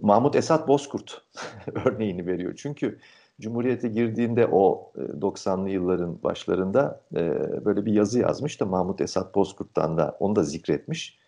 Mahmut 0.01 0.35
Esat 0.35 0.67
Bozkurt 0.67 1.21
örneğini 1.85 2.27
veriyor. 2.27 2.53
Çünkü 2.57 2.99
Cumhuriyete 3.41 3.87
girdiğinde 3.87 4.47
o 4.51 4.91
90'lı 4.97 5.69
e, 5.69 5.71
yılların 5.71 6.23
başlarında 6.23 7.01
e, 7.15 7.21
böyle 7.65 7.85
bir 7.85 7.93
yazı 7.93 8.19
yazmış 8.19 8.59
da 8.59 8.65
Mahmut 8.65 9.01
Esat 9.01 9.35
Bozkurt'tan 9.35 9.97
da 9.97 10.17
onu 10.19 10.35
da 10.35 10.43
zikretmiş. 10.43 11.19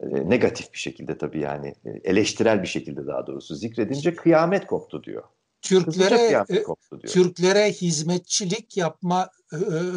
E, 0.00 0.30
negatif 0.30 0.72
bir 0.72 0.78
şekilde 0.78 1.18
tabii 1.18 1.40
yani 1.40 1.74
eleştirel 2.04 2.62
bir 2.62 2.68
şekilde 2.68 3.06
daha 3.06 3.26
doğrusu 3.26 3.54
zikredince 3.54 4.14
kıyamet 4.14 4.66
koptu 4.66 5.04
diyor. 5.04 5.22
Türklere 5.62 6.62
koptu 6.62 7.02
diyor. 7.02 7.12
Türklere 7.12 7.72
hizmetçilik 7.72 8.76
yapma 8.76 9.30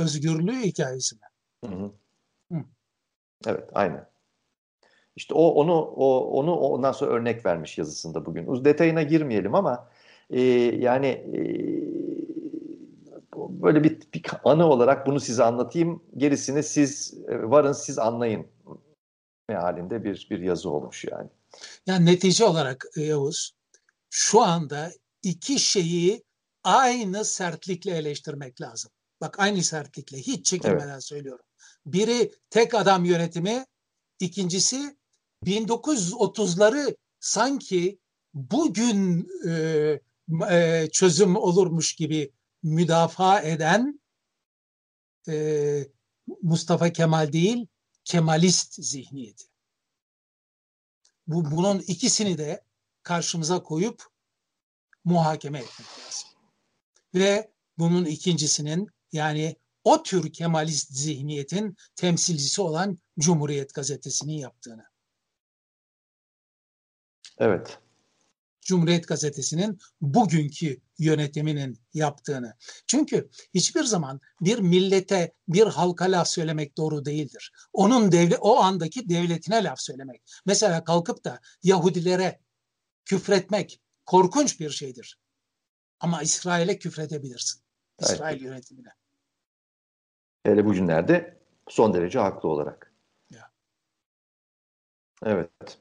özgürlüğü 0.04 0.62
hikayesi 0.62 1.16
mi? 1.16 1.22
Hı 1.66 1.72
hı. 1.72 1.92
Hı. 2.52 2.64
Evet, 3.48 3.70
aynen. 3.74 4.10
İşte 5.16 5.34
o 5.34 5.48
onu 5.48 5.82
o 5.82 6.20
onu 6.20 6.56
ondan 6.56 6.92
sonra 6.92 7.12
örnek 7.12 7.46
vermiş 7.46 7.78
yazısında 7.78 8.26
bugün. 8.26 8.48
Uz 8.48 8.66
detayına 8.66 9.04
girmeyelim 9.04 9.56
ama 9.56 9.90
e, 10.30 10.42
yani 10.76 11.08
e, 11.08 11.42
böyle 13.38 13.84
bir, 13.84 14.00
bir 14.14 14.24
anı 14.44 14.66
olarak 14.66 15.08
bunu 15.08 15.20
size 15.20 15.44
anlatayım. 15.44 16.04
Gerisini 16.18 16.64
siz 16.64 17.18
e, 17.28 17.50
varın 17.50 17.72
siz 17.72 18.00
anlayın 18.00 18.48
halinde 19.56 20.04
bir 20.04 20.28
bir 20.30 20.40
yazı 20.40 20.70
olmuş 20.70 21.06
yani. 21.12 21.30
Yani 21.86 22.06
netice 22.06 22.46
olarak 22.46 22.86
e, 22.98 23.02
Yavuz 23.02 23.52
şu 24.10 24.42
anda 24.42 24.92
iki 25.24 25.60
şeyi 25.60 26.24
aynı 26.64 27.26
sertlikle 27.26 27.98
eleştirmek 27.98 28.62
lazım. 28.62 28.92
Bak 29.22 29.40
aynı 29.40 29.64
sertlikle 29.64 30.18
hiç 30.18 30.46
çekinmeden 30.46 30.90
evet. 30.90 31.04
söylüyorum. 31.04 31.46
Biri 31.86 32.32
tek 32.50 32.74
adam 32.74 33.06
yönetimi, 33.06 33.66
ikincisi 34.20 34.98
1930'ları 35.46 36.96
sanki 37.20 38.00
bugün 38.34 39.28
e, 39.48 40.00
e, 40.52 40.88
çözüm 40.92 41.36
olurmuş 41.36 41.96
gibi 41.96 42.32
müdafaa 42.64 43.42
eden 43.42 44.02
e, 45.30 45.88
Mustafa 46.42 46.90
Kemal 46.90 47.34
değil, 47.34 47.68
Kemalist 48.08 48.74
zihniyeti. 48.84 49.46
Bu, 51.28 51.52
bunun 51.52 51.80
ikisini 51.80 52.38
de 52.38 52.64
karşımıza 53.04 53.64
koyup 53.64 54.04
muhakeme 55.04 55.60
etmek 55.60 55.88
lazım. 55.88 56.30
Ve 57.16 57.52
bunun 57.78 58.06
ikincisinin 58.06 58.88
yani 59.12 59.56
o 59.84 60.04
tür 60.04 60.34
Kemalist 60.34 60.92
zihniyetin 60.92 61.78
temsilcisi 61.96 62.62
olan 62.62 62.98
Cumhuriyet 63.20 63.74
Gazetesi'nin 63.74 64.38
yaptığını. 64.38 64.86
Evet. 67.38 67.80
Cumhuriyet 68.68 69.08
Gazetesi'nin 69.08 69.80
bugünkü 70.02 70.82
yönetiminin 71.00 71.80
yaptığını. 71.94 72.54
Çünkü 72.88 73.30
hiçbir 73.54 73.84
zaman 73.84 74.22
bir 74.42 74.60
millete, 74.60 75.34
bir 75.48 75.68
halka 75.68 76.06
laf 76.06 76.28
söylemek 76.28 76.78
doğru 76.78 77.06
değildir. 77.06 77.52
Onun 77.74 78.12
devlet, 78.12 78.38
o 78.42 78.58
andaki 78.58 79.10
devletine 79.10 79.64
laf 79.64 79.80
söylemek. 79.80 80.22
Mesela 80.46 80.84
kalkıp 80.84 81.24
da 81.24 81.40
Yahudilere 81.64 82.40
küfretmek 83.06 83.82
korkunç 84.06 84.60
bir 84.60 84.70
şeydir. 84.70 85.20
Ama 86.00 86.22
İsrail'e 86.22 86.80
küfredebilirsin. 86.80 87.62
İsrail 88.00 88.38
evet. 88.38 88.42
yönetimine. 88.42 88.90
Hele 90.44 90.66
bu 90.66 90.74
günlerde 90.74 91.40
son 91.70 91.94
derece 91.94 92.20
haklı 92.20 92.50
olarak. 92.50 92.94
Ya. 93.30 93.52
Evet. 95.26 95.80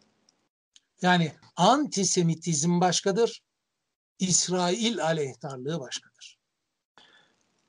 Yani 1.03 1.33
antisemitizm 1.57 2.81
başkadır, 2.81 3.43
İsrail 4.19 5.05
aleyhtarlığı 5.05 5.81
başkadır. 5.81 6.39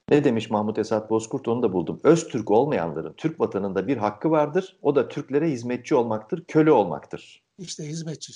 Ne 0.09 0.23
demiş 0.23 0.49
Mahmut 0.49 0.77
Esat 0.77 1.09
Bozkurt 1.09 1.47
onu 1.47 1.63
da 1.63 1.73
buldum. 1.73 1.99
Öz 2.03 2.27
Türk 2.27 2.51
olmayanların 2.51 3.13
Türk 3.13 3.39
vatanında 3.39 3.87
bir 3.87 3.97
hakkı 3.97 4.31
vardır. 4.31 4.77
O 4.81 4.95
da 4.95 5.07
Türklere 5.07 5.51
hizmetçi 5.51 5.95
olmaktır, 5.95 6.43
köle 6.47 6.71
olmaktır. 6.71 7.43
İşte 7.59 7.87
hizmetçi. 7.87 8.33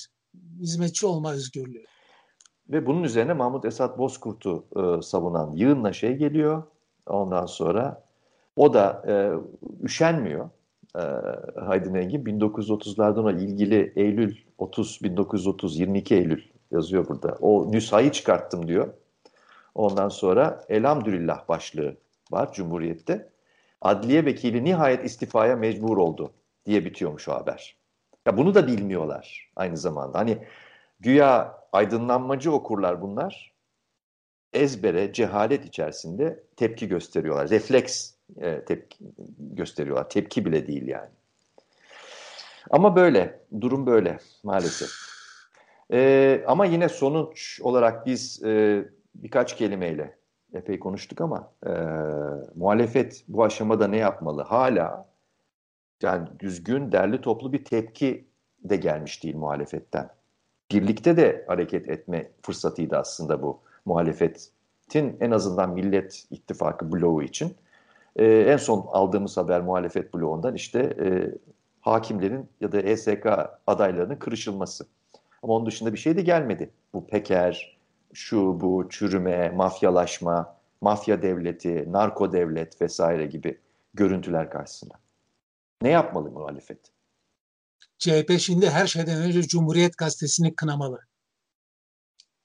Hizmetçi 0.60 1.06
olma 1.06 1.32
özgürlüğü. 1.32 1.86
Ve 2.69 2.86
bunun 2.86 3.04
üzerine 3.04 3.34
Mahmut 3.34 3.65
Esat 3.65 3.97
Bozkurt'u 3.97 4.65
e, 4.75 5.01
savunan 5.01 5.51
yığınla 5.51 5.93
şey 5.93 6.15
geliyor. 6.15 6.63
Ondan 7.06 7.45
sonra 7.45 8.04
o 8.56 8.73
da 8.73 9.04
e, 9.08 9.13
üşenmiyor 9.84 10.49
e, 10.95 11.01
Haydin 11.60 11.93
Engin 11.93 12.23
1930'lardan 12.25 13.23
o 13.23 13.32
ilgili 13.32 13.93
Eylül 13.95 14.36
30 14.58 14.99
1930 15.04 15.80
22 15.80 16.15
Eylül 16.15 16.43
yazıyor 16.71 17.08
burada. 17.08 17.38
O 17.41 17.71
nüshayı 17.71 18.12
çıkarttım 18.12 18.67
diyor. 18.67 18.93
Ondan 19.75 20.10
sonra 20.10 20.65
elhamdülillah 20.69 21.47
başlığı 21.47 21.97
var 22.32 22.54
Cumhuriyet'te. 22.54 23.30
Adliye 23.82 24.25
vekili 24.25 24.63
nihayet 24.63 25.06
istifaya 25.06 25.56
mecbur 25.56 25.97
oldu 25.97 26.34
diye 26.65 26.86
bitiyormuş 26.86 27.27
o 27.27 27.34
haber. 27.34 27.75
Ya 28.25 28.38
bunu 28.38 28.56
da 28.56 28.67
bilmiyorlar 28.67 29.51
aynı 29.56 29.77
zamanda. 29.77 30.19
Hani 30.19 30.38
güya 30.99 31.58
aydınlanmacı 31.71 32.51
okurlar 32.51 33.01
bunlar. 33.01 33.51
Ezbere, 34.54 35.13
cehalet 35.13 35.65
içerisinde 35.65 36.43
tepki 36.56 36.88
gösteriyorlar. 36.88 37.49
Refleks 37.49 38.13
e, 38.38 38.65
tepki 38.65 38.98
gösteriyorlar. 39.39 40.10
Tepki 40.10 40.46
bile 40.46 40.67
değil 40.67 40.88
yani. 40.88 41.10
Ama 42.70 42.96
böyle, 42.96 43.39
durum 43.62 43.86
böyle 43.86 44.17
maalesef. 44.44 44.89
E, 45.94 46.44
ama 46.48 46.65
yine 46.65 46.89
sonuç 46.89 47.60
olarak 47.63 48.06
biz 48.06 48.44
e, 48.44 48.86
birkaç 49.15 49.58
kelimeyle 49.58 50.15
epey 50.54 50.80
konuştuk 50.80 51.22
ama 51.22 51.52
e, 51.65 51.72
muhalefet 52.56 53.24
bu 53.28 53.44
aşamada 53.44 53.88
ne 53.88 53.98
yapmalı? 53.98 54.41
Hala 54.41 55.06
yani 56.02 56.28
düzgün, 56.39 56.91
derli 56.91 57.22
toplu 57.22 57.54
bir 57.54 57.65
tepki 57.65 58.26
de 58.63 58.76
gelmiş 58.76 59.24
değil 59.24 59.36
muhalefetten. 59.36 60.10
Birlikte 60.72 61.17
de 61.17 61.46
hareket 61.48 61.89
etme 61.89 62.32
fırsatıydı 62.41 62.98
aslında 62.98 63.41
bu 63.41 63.60
muhalefetin 63.86 65.17
en 65.20 65.32
azından 65.32 65.70
Millet 65.70 66.26
İttifakı 66.32 66.91
bloğu 66.91 67.24
için. 67.24 67.56
E, 68.15 68.26
en 68.26 68.58
son 68.58 68.88
aldığımız 68.91 69.38
haber 69.38 69.62
muhalefet 69.62 70.13
bloğundan 70.13 70.56
işte 70.56 70.80
e, 70.80 71.08
hakimlerin 71.82 72.50
ya 72.62 72.71
da 72.71 72.82
ESK 72.82 73.26
adaylarının 73.67 74.15
kırışılması. 74.15 74.88
Ama 75.43 75.54
onun 75.54 75.65
dışında 75.65 75.93
bir 75.93 75.97
şey 75.97 76.17
de 76.17 76.21
gelmedi. 76.21 76.69
Bu 76.93 77.08
Peker, 77.08 77.78
şu 78.13 78.62
bu 78.62 78.89
çürüme, 78.89 79.50
mafyalaşma, 79.50 80.58
mafya 80.82 81.21
devleti, 81.21 81.91
narko 81.91 82.34
devlet 82.34 82.82
vesaire 82.82 83.26
gibi 83.26 83.60
görüntüler 83.93 84.50
karşısında. 84.50 84.93
Ne 85.82 85.89
yapmalı 85.89 86.32
muhalefet? 86.32 86.91
CHP 87.97 88.39
şimdi 88.39 88.69
her 88.69 88.88
şeyden 88.88 89.21
önce 89.21 89.41
Cumhuriyet 89.41 89.97
Gazetesi'ni 89.97 90.56
kınamalı. 90.56 91.00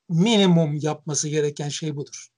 Minimum 0.08 0.74
yapması 0.82 1.28
gereken 1.28 1.68
şey 1.68 1.96
budur. 1.96 2.28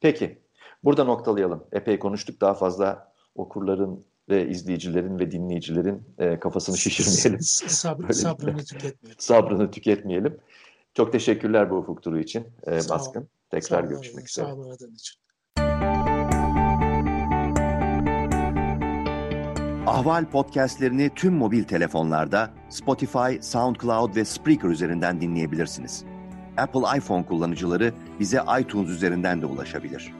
Peki. 0.00 0.38
Burada 0.84 1.04
noktalayalım. 1.04 1.64
Epey 1.72 1.98
konuştuk. 1.98 2.40
Daha 2.40 2.54
fazla 2.54 3.12
okurların 3.34 4.04
ve 4.28 4.48
izleyicilerin 4.48 5.18
ve 5.18 5.30
dinleyicilerin 5.30 6.02
e, 6.18 6.40
kafasını 6.40 6.76
şişirmeyelim. 6.76 7.40
Sabr, 7.42 8.12
sabrını 8.12 8.64
tüketmeyelim. 8.64 9.16
Sabrını 9.18 9.70
tüketmeyelim. 9.70 10.38
Çok 10.94 11.12
teşekkürler 11.12 11.70
bu 11.70 11.76
ufuk 11.76 12.02
turu 12.02 12.18
için 12.18 12.46
e, 12.66 12.70
Baskın. 12.70 13.28
Tekrar 13.50 13.82
sağ 13.82 13.86
görüşmek 13.86 14.28
üzere. 14.28 14.46
Sağ 14.46 14.54
olun 14.54 14.74
için. 14.74 15.20
Ahval 19.86 20.30
podcastlerini 20.30 21.10
tüm 21.14 21.34
mobil 21.34 21.64
telefonlarda 21.64 22.50
Spotify, 22.68 23.40
SoundCloud 23.40 24.16
ve 24.16 24.24
Spreaker 24.24 24.68
üzerinden 24.68 25.20
dinleyebilirsiniz. 25.20 26.04
Apple 26.56 26.98
iPhone 26.98 27.26
kullanıcıları 27.26 27.92
bize 28.20 28.42
iTunes 28.60 28.88
üzerinden 28.88 29.42
de 29.42 29.46
ulaşabilir. 29.46 30.19